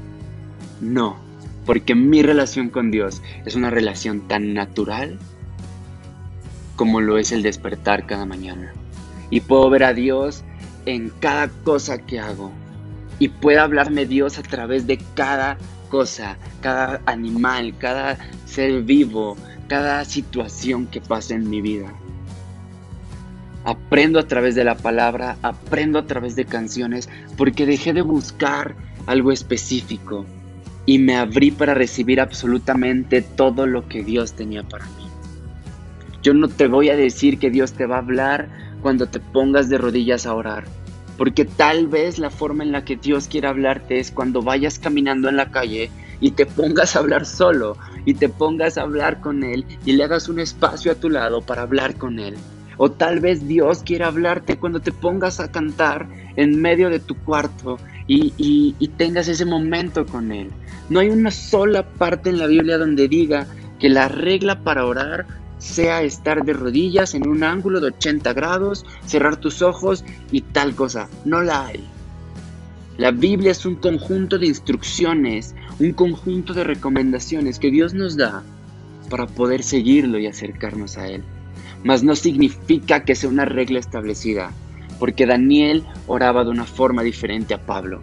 No, 0.82 1.18
porque 1.66 1.96
mi 1.96 2.22
relación 2.22 2.70
con 2.70 2.92
Dios 2.92 3.22
es 3.46 3.56
una 3.56 3.70
relación 3.70 4.28
tan 4.28 4.54
natural 4.54 5.20
como 6.76 7.02
lo 7.02 7.18
es 7.18 7.34
el 7.34 7.44
despertar 7.44 8.06
cada 8.06 8.26
mañana. 8.26 8.74
Y 9.30 9.42
puedo 9.42 9.70
ver 9.70 9.84
a 9.84 9.94
Dios 9.94 10.44
en 10.86 11.10
cada 11.20 11.50
cosa 11.64 11.98
que 12.00 12.20
hago. 12.20 12.52
Y 13.20 13.28
puede 13.30 13.60
hablarme 13.60 14.06
Dios 14.06 14.38
a 14.38 14.44
través 14.44 14.88
de 14.88 14.98
cada 15.16 15.58
cosa, 15.90 16.38
cada 16.62 17.02
animal, 17.06 17.74
cada 17.78 18.18
ser 18.46 18.84
vivo, 18.84 19.36
cada 19.68 20.06
situación 20.06 20.88
que 20.88 21.02
pasa 21.02 21.36
en 21.36 21.50
mi 21.50 21.62
vida. 21.62 21.92
Aprendo 23.66 24.20
a 24.20 24.28
través 24.28 24.56
de 24.56 24.64
la 24.64 24.78
palabra, 24.78 25.38
aprendo 25.42 26.00
a 26.00 26.06
través 26.08 26.36
de 26.36 26.46
canciones, 26.46 27.10
porque 27.38 27.66
dejé 27.66 27.94
de 27.94 28.02
buscar 28.02 28.76
algo 29.06 29.32
específico 29.32 30.26
y 30.86 30.98
me 30.98 31.18
abrí 31.18 31.52
para 31.52 31.74
recibir 31.74 32.22
absolutamente 32.22 33.22
todo 33.22 33.68
lo 33.68 33.88
que 33.88 34.04
Dios 34.04 34.34
tenía 34.34 34.64
para 34.64 34.86
mí. 34.86 35.08
Yo 36.24 36.34
no 36.34 36.48
te 36.48 36.68
voy 36.68 36.90
a 36.90 36.96
decir 36.96 37.38
que 37.38 37.50
Dios 37.50 37.74
te 37.74 37.86
va 37.86 37.98
a 37.98 38.00
hablar 38.00 38.50
cuando 38.82 39.08
te 39.08 39.20
pongas 39.20 39.70
de 39.70 39.78
rodillas 39.78 40.26
a 40.26 40.34
orar, 40.34 40.66
porque 41.18 41.46
tal 41.46 41.88
vez 41.88 42.20
la 42.20 42.30
forma 42.30 42.64
en 42.64 42.72
la 42.72 42.86
que 42.86 42.96
Dios 42.96 43.28
quiere 43.28 43.48
hablarte 43.48 44.00
es 44.00 44.12
cuando 44.12 44.42
vayas 44.42 44.80
caminando 44.80 45.30
en 45.30 45.38
la 45.38 45.52
calle 45.52 45.92
y 46.22 46.32
te 46.32 46.46
pongas 46.46 46.96
a 46.96 47.00
hablar 47.00 47.26
solo 47.26 47.78
y 48.06 48.14
te 48.14 48.30
pongas 48.30 48.78
a 48.78 48.82
hablar 48.84 49.22
con 49.22 49.44
Él 49.44 49.66
y 49.86 49.94
le 49.94 50.04
hagas 50.04 50.30
un 50.30 50.40
espacio 50.40 50.92
a 50.92 50.96
tu 50.96 51.10
lado 51.10 51.42
para 51.42 51.64
hablar 51.64 51.96
con 51.96 52.20
Él. 52.20 52.36
O 52.78 52.90
tal 52.90 53.20
vez 53.20 53.46
Dios 53.48 53.84
quiera 53.84 54.08
hablarte 54.08 54.58
cuando 54.58 54.80
te 54.80 54.94
pongas 54.94 55.42
a 55.42 55.52
cantar 55.52 56.08
en 56.38 56.62
medio 56.62 56.90
de 56.90 57.00
tu 57.00 57.16
cuarto 57.16 57.78
y, 58.08 58.88
tengas 58.98 59.28
ese 59.28 59.46
momento 59.46 60.06
con 60.06 60.32
Él. 60.32 60.50
No 60.90 61.00
hay 61.00 61.10
una 61.10 61.32
sola 61.32 61.84
parte 61.84 62.30
en 62.30 62.40
la 62.40 62.48
Biblia 62.48 62.78
donde 62.78 63.08
diga 63.08 63.48
que 63.80 63.90
la 63.90 64.08
regla 64.08 64.64
para 64.64 64.86
orar 64.86 65.26
sea 65.60 66.02
estar 66.02 66.44
de 66.44 66.54
rodillas 66.54 67.14
en 67.14 67.28
un 67.28 67.44
ángulo 67.44 67.80
de 67.80 67.88
80 67.88 68.34
grados, 68.34 68.86
cerrar 69.06 69.38
tus 69.38 69.62
ojos 69.62 70.04
y 70.32 70.42
tal 70.42 70.74
cosa. 70.74 71.08
No 71.26 71.44
la 71.44 71.68
hay. 71.68 71.86
La 72.98 73.12
Biblia 73.12 73.52
es 73.52 73.66
un 73.66 73.76
conjunto 73.76 74.38
de 74.38 74.48
instrucciones, 74.48 75.56
un 75.80 75.94
conjunto 75.94 76.54
de 76.54 76.64
recomendaciones 76.64 77.60
que 77.60 77.72
Dios 77.72 77.94
nos 77.94 78.18
da 78.18 78.44
para 79.10 79.28
poder 79.28 79.62
seguirlo 79.64 80.18
y 80.18 80.26
acercarnos 80.26 80.98
a 80.98 81.08
Él 81.08 81.24
mas 81.84 82.04
no 82.04 82.16
significa 82.16 83.04
que 83.04 83.16
sea 83.16 83.30
una 83.30 83.46
regla 83.46 83.80
establecida, 83.80 84.52
porque 85.00 85.26
Daniel 85.26 85.86
oraba 86.08 86.44
de 86.44 86.50
una 86.50 86.66
forma 86.66 87.04
diferente 87.04 87.54
a 87.54 87.66
Pablo. 87.66 88.02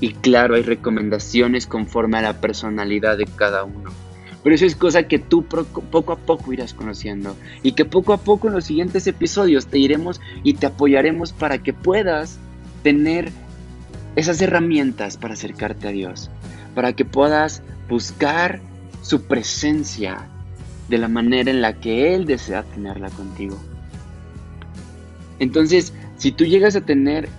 Y 0.00 0.12
claro, 0.12 0.54
hay 0.54 0.62
recomendaciones 0.62 1.66
conforme 1.66 2.18
a 2.18 2.22
la 2.22 2.40
personalidad 2.40 3.16
de 3.16 3.26
cada 3.26 3.64
uno. 3.64 3.90
Pero 4.44 4.54
eso 4.54 4.66
es 4.66 4.76
cosa 4.76 5.04
que 5.04 5.18
tú 5.18 5.42
poco 5.42 6.12
a 6.12 6.16
poco 6.16 6.52
irás 6.52 6.74
conociendo 6.74 7.34
y 7.62 7.72
que 7.72 7.86
poco 7.86 8.12
a 8.12 8.18
poco 8.18 8.46
en 8.46 8.54
los 8.54 8.66
siguientes 8.66 9.06
episodios 9.06 9.66
te 9.66 9.78
iremos 9.78 10.20
y 10.42 10.54
te 10.54 10.66
apoyaremos 10.66 11.32
para 11.32 11.58
que 11.58 11.72
puedas 11.72 12.38
tener 12.82 13.32
esas 14.16 14.42
herramientas 14.42 15.16
para 15.16 15.32
acercarte 15.32 15.88
a 15.88 15.92
Dios, 15.92 16.30
para 16.74 16.92
que 16.92 17.06
puedas 17.06 17.62
buscar 17.88 18.60
su 19.00 19.22
presencia 19.22 20.28
de 20.88 20.98
la 20.98 21.08
manera 21.08 21.50
en 21.50 21.62
la 21.62 21.80
que 21.80 22.14
Él 22.14 22.26
desea 22.26 22.64
tenerla 22.64 23.08
contigo. 23.08 23.58
Entonces, 25.38 25.94
si 26.18 26.32
tú 26.32 26.44
llegas 26.44 26.76
a 26.76 26.82
tener 26.82 27.30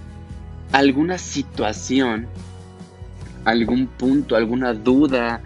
alguna 0.71 1.19
situación, 1.19 2.27
algún 3.45 3.85
punto, 3.85 4.35
alguna 4.35 4.73
duda, 4.73 5.41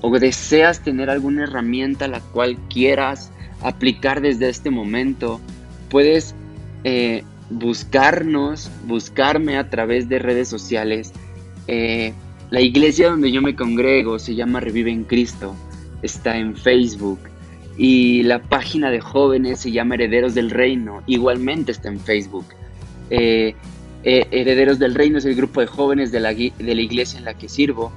o 0.00 0.18
deseas 0.18 0.82
tener 0.82 1.10
alguna 1.10 1.44
herramienta 1.44 2.08
la 2.08 2.20
cual 2.20 2.56
quieras 2.68 3.30
aplicar 3.62 4.20
desde 4.20 4.48
este 4.48 4.70
momento, 4.70 5.40
puedes 5.90 6.34
eh, 6.84 7.24
buscarnos, 7.50 8.70
buscarme 8.86 9.56
a 9.56 9.68
través 9.70 10.08
de 10.08 10.18
redes 10.18 10.48
sociales. 10.48 11.12
Eh, 11.66 12.12
la 12.50 12.60
iglesia 12.60 13.10
donde 13.10 13.32
yo 13.32 13.42
me 13.42 13.56
congrego 13.56 14.18
se 14.18 14.34
llama 14.34 14.60
Revive 14.60 14.90
en 14.90 15.04
Cristo 15.04 15.54
está 16.02 16.36
en 16.36 16.56
Facebook. 16.56 17.18
Y 17.76 18.24
la 18.24 18.40
página 18.40 18.90
de 18.90 19.00
jóvenes 19.00 19.60
se 19.60 19.70
llama 19.70 19.94
Herederos 19.94 20.34
del 20.34 20.50
Reino, 20.50 21.02
igualmente 21.06 21.70
está 21.72 21.88
en 21.88 22.00
Facebook. 22.00 22.46
Eh, 23.10 23.54
Herederos 24.02 24.78
del 24.78 24.94
Reino 24.94 25.18
es 25.18 25.24
el 25.24 25.34
grupo 25.34 25.60
de 25.60 25.66
jóvenes 25.66 26.10
de 26.10 26.20
la, 26.20 26.34
de 26.34 26.52
la 26.58 26.82
iglesia 26.82 27.18
en 27.18 27.24
la 27.24 27.34
que 27.34 27.48
sirvo. 27.48 27.92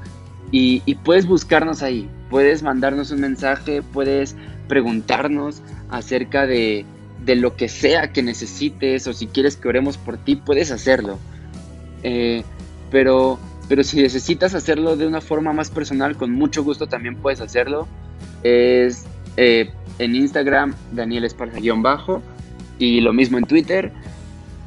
Y, 0.52 0.96
puedes 1.04 1.26
buscarnos 1.26 1.82
ahí, 1.82 2.10
puedes 2.30 2.62
mandarnos 2.62 3.12
un 3.12 3.22
mensaje, 3.22 3.82
puedes 3.82 4.36
preguntarnos 4.68 5.62
acerca 5.90 6.46
de, 6.46 6.86
lo 7.26 7.56
que 7.56 7.70
sea 7.70 8.12
que 8.12 8.22
necesites 8.22 9.08
o 9.08 9.14
si 9.14 9.28
quieres 9.28 9.56
que 9.56 9.70
oremos 9.70 9.98
por 9.98 10.18
ti, 10.18 10.36
puedes 10.36 10.72
hacerlo. 10.72 11.18
Eh, 12.04 12.44
pero 12.90 13.40
pero 13.72 13.86
si 13.86 14.02
necesitas 14.02 14.54
hacerlo 14.54 14.98
de 14.98 15.08
una 15.08 15.22
forma 15.22 15.54
más 15.54 15.70
personal, 15.70 16.18
con 16.18 16.30
mucho 16.30 16.62
gusto 16.62 16.88
también 16.88 17.16
puedes 17.16 17.40
hacerlo. 17.40 17.88
Es 18.44 19.06
eh, 19.38 19.72
en 19.98 20.14
Instagram, 20.14 20.76
Daniel 20.92 21.24
Esparza-bajo, 21.24 22.22
y 22.80 23.00
lo 23.00 23.14
mismo 23.14 23.38
en 23.38 23.46
Twitter. 23.46 23.94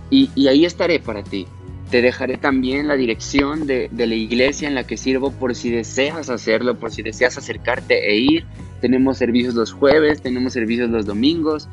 Y, 0.08 0.30
ahí 0.48 0.64
estaré 0.64 1.00
para 1.00 1.22
ti. 1.22 1.46
Te 1.90 2.02
dejaré 2.02 2.38
también 2.38 2.88
la 2.88 2.96
dirección 2.96 3.66
de, 3.66 3.88
de, 3.92 4.06
la 4.06 4.14
iglesia 4.14 4.66
en 4.66 4.74
la 4.74 4.84
que 4.84 4.96
sirvo 4.96 5.30
por 5.30 5.54
si 5.54 5.70
deseas 5.70 6.30
hacerlo, 6.30 6.78
por 6.78 6.90
si 6.90 7.02
deseas 7.02 7.38
acercarte 7.38 8.10
e 8.10 8.16
ir. 8.16 8.44
Tenemos 8.80 9.18
servicios 9.18 9.54
los 9.54 9.72
jueves, 9.72 10.22
tenemos 10.22 10.54
servicios 10.54 10.90
los 10.90 11.06
domingos. 11.06 11.68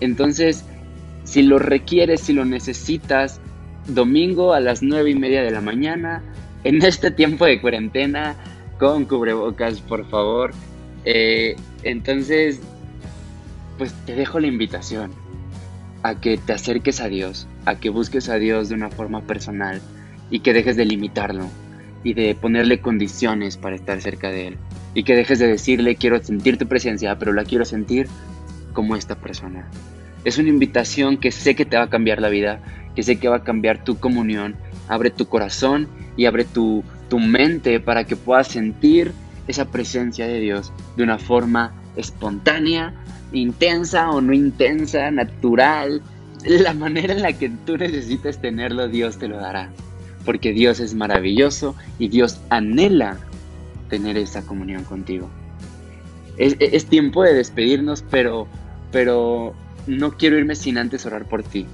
Entonces, 0.00 0.64
si 1.24 1.42
lo 1.42 1.58
requieres, 1.58 2.20
si 2.20 2.32
lo 2.32 2.44
necesitas, 2.44 3.40
domingo 3.86 4.52
a 4.52 4.60
las 4.60 4.82
nueve 4.82 5.10
y 5.10 5.14
media 5.14 5.42
de 5.42 5.50
la 5.50 5.60
mañana, 5.60 6.22
en 6.64 6.82
este 6.84 7.10
tiempo 7.10 7.46
de 7.46 7.60
cuarentena 7.60 8.36
con 8.78 9.04
cubrebocas, 9.04 9.80
por 9.80 10.06
favor. 10.08 10.52
Eh, 11.04 11.56
entonces, 11.82 12.60
pues 13.78 13.92
te 14.06 14.14
dejo 14.14 14.38
la 14.38 14.48
invitación 14.48 15.21
a 16.02 16.20
que 16.20 16.36
te 16.36 16.52
acerques 16.52 17.00
a 17.00 17.08
Dios, 17.08 17.46
a 17.64 17.76
que 17.76 17.90
busques 17.90 18.28
a 18.28 18.36
Dios 18.36 18.68
de 18.68 18.74
una 18.74 18.90
forma 18.90 19.22
personal 19.22 19.80
y 20.30 20.40
que 20.40 20.52
dejes 20.52 20.76
de 20.76 20.84
limitarlo 20.84 21.46
y 22.04 22.14
de 22.14 22.34
ponerle 22.34 22.80
condiciones 22.80 23.56
para 23.56 23.76
estar 23.76 24.00
cerca 24.00 24.30
de 24.30 24.48
Él. 24.48 24.56
Y 24.94 25.04
que 25.04 25.14
dejes 25.14 25.38
de 25.38 25.46
decirle 25.46 25.96
quiero 25.96 26.22
sentir 26.22 26.58
tu 26.58 26.66
presencia, 26.66 27.18
pero 27.18 27.32
la 27.32 27.44
quiero 27.44 27.64
sentir 27.64 28.08
como 28.72 28.96
esta 28.96 29.16
persona. 29.16 29.68
Es 30.24 30.38
una 30.38 30.48
invitación 30.48 31.18
que 31.18 31.32
sé 31.32 31.54
que 31.54 31.64
te 31.64 31.76
va 31.76 31.84
a 31.84 31.90
cambiar 31.90 32.20
la 32.20 32.28
vida, 32.28 32.60
que 32.94 33.02
sé 33.02 33.16
que 33.16 33.28
va 33.28 33.36
a 33.36 33.44
cambiar 33.44 33.84
tu 33.84 33.98
comunión. 33.98 34.56
Abre 34.88 35.10
tu 35.10 35.26
corazón 35.26 35.88
y 36.16 36.26
abre 36.26 36.44
tu, 36.44 36.84
tu 37.08 37.18
mente 37.18 37.80
para 37.80 38.04
que 38.04 38.16
puedas 38.16 38.48
sentir 38.48 39.12
esa 39.46 39.66
presencia 39.66 40.26
de 40.26 40.40
Dios 40.40 40.72
de 40.96 41.02
una 41.02 41.18
forma 41.18 41.72
espontánea, 41.96 42.94
intensa 43.32 44.10
o 44.10 44.20
no 44.20 44.32
intensa, 44.32 45.10
natural. 45.10 46.02
La 46.44 46.74
manera 46.74 47.14
en 47.14 47.22
la 47.22 47.32
que 47.32 47.50
tú 47.64 47.76
necesites 47.76 48.38
tenerlo, 48.38 48.88
Dios 48.88 49.18
te 49.18 49.28
lo 49.28 49.38
dará. 49.38 49.70
Porque 50.24 50.52
Dios 50.52 50.80
es 50.80 50.94
maravilloso 50.94 51.74
y 51.98 52.08
Dios 52.08 52.40
anhela 52.48 53.18
tener 53.88 54.16
esa 54.16 54.42
comunión 54.42 54.84
contigo. 54.84 55.28
es, 56.38 56.86
tiempo 56.86 57.24
de 57.24 57.34
despedirnos, 57.34 58.04
pero, 58.10 58.46
pero 58.90 59.54
no 59.86 60.12
quiero 60.12 60.38
irme 60.38 60.54
sin 60.54 60.78
antes 60.78 61.04
orar 61.04 61.24
por 61.24 61.42
ti. 61.42 61.66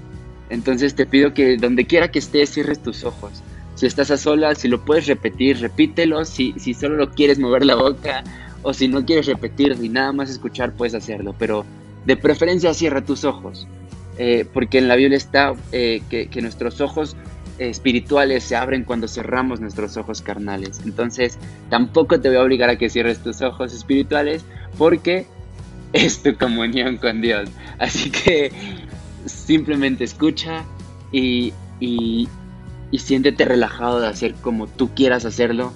Entonces 0.51 0.95
te 0.95 1.07
pido 1.07 1.35
que 1.35 1.57
donde 1.57 1.87
quiera 1.87 2.11
que 2.11 2.19
estés, 2.19 2.51
cierres 2.51 2.83
tus 2.83 3.05
ojos. 3.05 3.43
Si 3.75 3.87
estás 3.87 4.11
a 4.11 4.17
solas, 4.17 4.59
si 4.59 4.69
lo 4.69 4.85
puedes 4.85 5.07
repetir, 5.07 5.61
repítelo. 5.61 6.25
Si, 6.25 6.55
si 6.59 6.75
solo 6.75 6.97
lo 6.97 7.11
quieres 7.11 7.39
mover 7.39 7.65
la 7.65 7.77
boca 7.77 8.25
o 8.63 8.73
si 8.73 8.89
no 8.89 9.05
quieres 9.05 9.27
repetir 9.27 9.77
y 9.81 9.89
nada 9.89 10.13
más 10.13 10.31
escuchar, 10.31 10.73
puedes 10.73 10.95
hacerlo. 10.95 11.35
Pero 11.39 11.65
de 12.05 12.17
preferencia 12.17 12.75
cierra 12.75 13.05
tus 13.05 13.25
ojos. 13.25 13.67
Eh, 14.19 14.45
porque 14.53 14.79
en 14.79 14.89
la 14.89 14.97
Biblia 14.97 15.17
está 15.17 15.55
eh, 15.71 16.03
que, 16.11 16.29
nuestros 16.43 16.81
ojos 16.81 17.17
espirituales 17.59 18.43
se 18.43 18.57
abren 18.57 18.83
cuando 18.83 19.07
cerramos 19.07 19.61
nuestros 19.61 19.97
ojos 19.97 20.23
carnales. 20.23 20.81
Entonces, 20.85 21.39
tampoco 21.71 22.21
te 22.21 22.29
voy 22.29 22.39
a 22.39 22.43
obligar 22.43 22.69
a 22.69 22.77
que 22.77 22.91
cierres 22.91 23.23
tus 23.23 23.43
ojos 23.43 23.73
espirituales 23.73 24.45
porque 24.77 25.27
es 25.93 26.23
tu 26.23 26.37
comunión 26.37 26.97
con 26.97 27.21
Dios. 27.21 27.49
Así 27.79 28.11
que 28.11 28.51
simplemente 29.25 30.03
escucha 30.03 30.65
y, 31.13 31.53
y, 31.79 32.29
y 32.91 32.99
siéntete 32.99 33.45
relajado 33.45 34.01
de 34.01 34.09
hacer 34.09 34.35
como 34.35 34.67
tú 34.67 34.91
quieras 34.95 35.25
hacerlo 35.25 35.73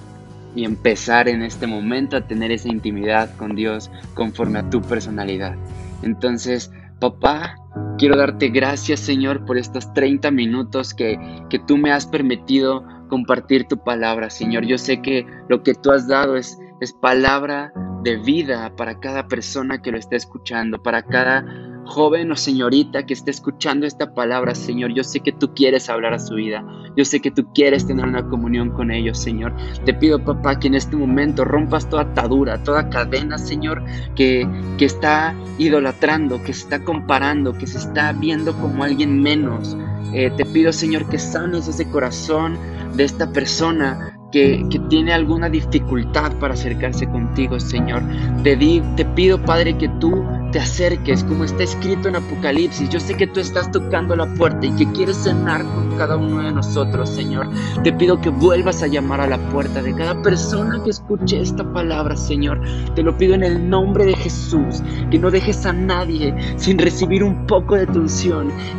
y 0.55 0.65
empezar 0.65 1.29
en 1.29 1.43
este 1.43 1.67
momento 1.67 2.17
a 2.17 2.27
tener 2.27 2.53
esa 2.53 2.69
intimidad 2.69 3.35
con 3.37 3.55
Dios 3.55 3.91
conforme 4.15 4.59
a 4.59 4.71
tu 4.71 4.83
personalidad. 4.83 5.57
Entonces, 6.03 6.71
papá, 7.01 7.57
quiero 7.99 8.17
darte 8.17 8.49
gracias, 8.49 9.01
Señor, 9.01 9.45
por 9.45 9.57
estos 9.59 9.93
30 9.95 10.31
minutos 10.31 10.95
que, 10.95 11.19
que 11.49 11.59
tú 11.59 11.77
me 11.77 11.93
has 11.93 12.07
permitido 12.07 12.85
compartir 13.09 13.67
tu 13.67 13.83
palabra, 13.83 14.31
Señor. 14.31 14.65
Yo 14.65 14.79
sé 14.79 15.03
que 15.03 15.27
lo 15.49 15.62
que 15.62 15.75
tú 15.75 15.91
has 15.91 16.09
dado 16.09 16.37
es, 16.37 16.59
es 16.81 16.93
palabra 16.93 17.73
de 18.03 18.17
vida 18.17 18.75
para 18.77 18.99
cada 19.01 19.29
persona 19.29 19.81
que 19.81 19.93
lo 19.93 19.99
esté 19.99 20.17
escuchando, 20.17 20.83
para 20.83 21.03
cada 21.03 21.45
joven 21.85 22.31
o 22.31 22.37
señorita 22.37 23.05
que 23.05 23.14
esté 23.14 23.31
escuchando 23.31 23.87
esta 23.87 24.14
palabra, 24.14 24.55
Señor, 24.55 24.92
yo 24.95 25.05
sé 25.05 25.21
que 25.21 25.33
tú 25.33 25.53
quieres 25.55 25.88
hablar 25.88 26.14
a 26.14 26.18
su 26.18 26.35
vida. 26.35 26.64
Yo 26.97 27.05
sé 27.05 27.21
que 27.21 27.31
tú 27.31 27.47
quieres 27.55 27.87
tener 27.87 28.07
una 28.07 28.29
comunión 28.29 28.71
con 28.71 28.90
ellos, 28.90 29.18
Señor. 29.18 29.55
Te 29.85 29.95
pido, 29.95 30.23
papá, 30.23 30.59
que 30.59 30.68
en 30.68 30.75
este 30.75 30.97
momento 30.97 31.45
rompas 31.45 31.88
toda 31.88 32.03
atadura, 32.03 32.62
toda 32.62 32.90
cadena, 32.90 33.38
Señor, 33.38 33.83
que, 34.14 34.47
que 34.79 34.85
está 34.85 35.35
idolatrando, 35.59 36.42
que 36.42 36.53
se 36.53 36.64
está 36.64 36.85
comparando, 36.85 37.55
que 37.55 37.66
se 37.66 37.79
está 37.79 38.12
viendo 38.12 38.53
como 38.55 38.85
alguien 38.85 39.23
menos. 39.23 39.77
Eh, 40.12 40.31
te 40.37 40.45
pido, 40.45 40.73
Señor, 40.73 41.09
que 41.09 41.18
sanes 41.18 41.68
ese 41.68 41.88
corazón 41.88 42.59
de 42.95 43.05
esta 43.05 43.33
persona 43.33 44.18
que, 44.31 44.64
que, 44.71 44.79
tiene 44.90 45.12
alguna 45.12 45.49
dificultad 45.49 46.33
para 46.38 46.55
acercarse 46.55 47.07
contigo, 47.07 47.59
Señor. 47.61 48.03
Te, 48.42 48.57
di, 48.57 48.83
te 48.97 49.05
pido, 49.05 49.42
Padre, 49.42 49.77
que 49.77 49.88
tú 50.01 50.25
te 50.53 50.61
acerques, 50.61 51.25
como 51.25 51.45
está 51.45 51.62
escrito 51.65 52.09
en 52.09 52.17
Apocalipsis. 52.17 52.88
Yo 52.91 53.01
sé 53.01 53.17
que 53.17 53.27
tú 53.27 53.41
estás 53.41 53.71
tocando 53.73 54.15
la 54.15 54.27
puerta 54.35 54.67
y 54.67 54.73
que 54.73 54.91
quieres 54.93 55.17
cenar 55.17 55.65
con 55.65 55.97
cada 55.97 56.17
uno 56.17 56.43
de 56.43 56.53
nosotros, 56.53 57.09
Señor. 57.09 57.49
Te 57.83 57.93
pido 57.93 58.21
que 58.21 58.29
vuelvas 58.29 58.83
a 58.83 58.87
llamar 58.87 59.21
a 59.23 59.27
la 59.27 59.38
puerta 59.49 59.83
de 59.83 59.95
cada 59.95 60.21
persona 60.23 60.83
que 60.85 60.91
escuche 60.91 61.41
esta 61.41 61.65
palabra, 61.73 62.17
Señor. 62.17 62.61
Te 62.95 63.03
lo 63.03 63.17
pido 63.17 63.35
en 63.35 63.43
el 63.43 63.69
nombre 63.69 64.05
de 64.05 64.15
Jesús, 64.15 64.83
que 65.11 65.19
no 65.19 65.31
dejes 65.31 65.65
a 65.65 65.73
nadie 65.73 66.35
sin 66.57 66.79
recibir 66.79 67.25
un 67.25 67.47
poco 67.47 67.75
de 67.75 67.87
tu 67.87 68.03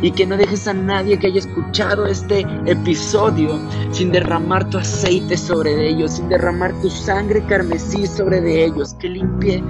y 0.02 0.10
que 0.12 0.26
no 0.26 0.36
dejes 0.36 0.68
a 0.68 0.74
nadie 0.74 1.18
que 1.18 1.26
haya 1.26 1.40
escuchado 1.40 2.06
este 2.06 2.46
episodio 2.66 3.58
sin 3.90 4.12
derramar 4.12 4.68
tu 4.70 4.78
aceite 4.78 5.36
sobre 5.36 5.88
ellos, 5.88 6.12
sin 6.12 6.28
derramar 6.28 6.72
tu 6.80 6.88
sangre 6.88 7.42
carmesí 7.46 8.06
sobre 8.06 8.40
de 8.40 8.66
ellos, 8.66 8.94
que 8.94 9.08
limpie 9.08 9.62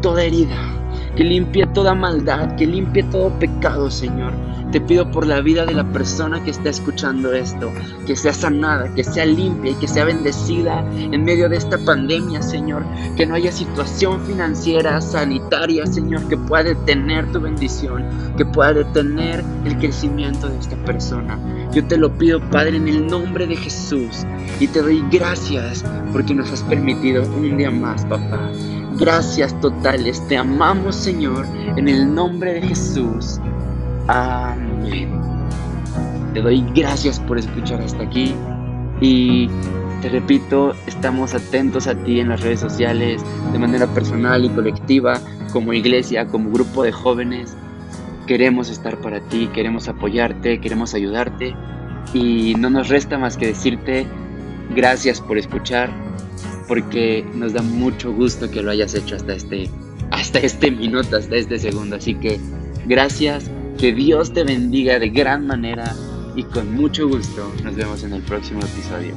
toda 0.00 0.24
herida 0.24 0.79
que 1.20 1.24
limpie 1.24 1.66
toda 1.66 1.94
maldad, 1.94 2.56
que 2.56 2.66
limpie 2.66 3.02
todo 3.02 3.28
pecado, 3.38 3.90
Señor. 3.90 4.32
Te 4.72 4.80
pido 4.80 5.10
por 5.10 5.26
la 5.26 5.42
vida 5.42 5.66
de 5.66 5.74
la 5.74 5.84
persona 5.84 6.42
que 6.42 6.50
está 6.50 6.70
escuchando 6.70 7.34
esto, 7.34 7.70
que 8.06 8.16
sea 8.16 8.32
sanada, 8.32 8.88
que 8.94 9.04
sea 9.04 9.26
limpia 9.26 9.72
y 9.72 9.74
que 9.74 9.86
sea 9.86 10.06
bendecida 10.06 10.82
en 10.94 11.22
medio 11.22 11.50
de 11.50 11.58
esta 11.58 11.76
pandemia, 11.76 12.40
Señor. 12.40 12.86
Que 13.18 13.26
no 13.26 13.34
haya 13.34 13.52
situación 13.52 14.18
financiera, 14.22 14.98
sanitaria, 15.02 15.84
Señor, 15.84 16.26
que 16.26 16.38
pueda 16.38 16.62
detener 16.62 17.30
tu 17.32 17.40
bendición, 17.42 18.02
que 18.38 18.46
pueda 18.46 18.72
detener 18.72 19.44
el 19.66 19.76
crecimiento 19.76 20.48
de 20.48 20.58
esta 20.58 20.76
persona. 20.86 21.38
Yo 21.70 21.84
te 21.84 21.98
lo 21.98 22.16
pido, 22.16 22.40
Padre, 22.48 22.78
en 22.78 22.88
el 22.88 23.06
nombre 23.06 23.46
de 23.46 23.56
Jesús. 23.56 24.24
Y 24.58 24.68
te 24.68 24.80
doy 24.80 25.04
gracias 25.12 25.84
porque 26.14 26.32
nos 26.34 26.50
has 26.50 26.62
permitido 26.62 27.24
un 27.36 27.58
día 27.58 27.70
más, 27.70 28.06
papá. 28.06 28.50
Gracias 29.00 29.58
totales. 29.62 30.22
Te 30.28 30.36
amamos, 30.36 30.94
Señor, 30.94 31.46
en 31.78 31.88
el 31.88 32.14
nombre 32.14 32.52
de 32.52 32.68
Jesús. 32.68 33.40
Amén. 34.08 35.10
Te 36.34 36.42
doy 36.42 36.62
gracias 36.74 37.18
por 37.18 37.38
escuchar 37.38 37.80
hasta 37.80 38.02
aquí. 38.02 38.34
Y 39.00 39.48
te 40.02 40.10
repito, 40.10 40.74
estamos 40.86 41.32
atentos 41.32 41.86
a 41.86 41.94
ti 41.94 42.20
en 42.20 42.28
las 42.28 42.42
redes 42.42 42.60
sociales, 42.60 43.24
de 43.52 43.58
manera 43.58 43.86
personal 43.86 44.44
y 44.44 44.50
colectiva, 44.50 45.18
como 45.50 45.72
iglesia, 45.72 46.26
como 46.26 46.50
grupo 46.50 46.82
de 46.82 46.92
jóvenes. 46.92 47.56
Queremos 48.26 48.68
estar 48.68 49.00
para 49.00 49.20
ti, 49.20 49.48
queremos 49.54 49.88
apoyarte, 49.88 50.60
queremos 50.60 50.92
ayudarte. 50.92 51.56
Y 52.12 52.54
no 52.58 52.68
nos 52.68 52.90
resta 52.90 53.16
más 53.16 53.38
que 53.38 53.46
decirte 53.46 54.06
gracias 54.76 55.22
por 55.22 55.38
escuchar 55.38 55.90
porque 56.70 57.26
nos 57.34 57.52
da 57.52 57.62
mucho 57.62 58.12
gusto 58.12 58.48
que 58.48 58.62
lo 58.62 58.70
hayas 58.70 58.94
hecho 58.94 59.16
hasta 59.16 59.32
este, 59.32 59.68
hasta 60.12 60.38
este 60.38 60.70
minuto, 60.70 61.16
hasta 61.16 61.34
este 61.34 61.58
segundo. 61.58 61.96
Así 61.96 62.14
que 62.14 62.38
gracias, 62.86 63.50
que 63.76 63.92
Dios 63.92 64.32
te 64.32 64.44
bendiga 64.44 65.00
de 65.00 65.08
gran 65.08 65.48
manera 65.48 65.92
y 66.36 66.44
con 66.44 66.72
mucho 66.72 67.08
gusto 67.08 67.52
nos 67.64 67.74
vemos 67.74 68.04
en 68.04 68.12
el 68.12 68.22
próximo 68.22 68.60
episodio. 68.60 69.16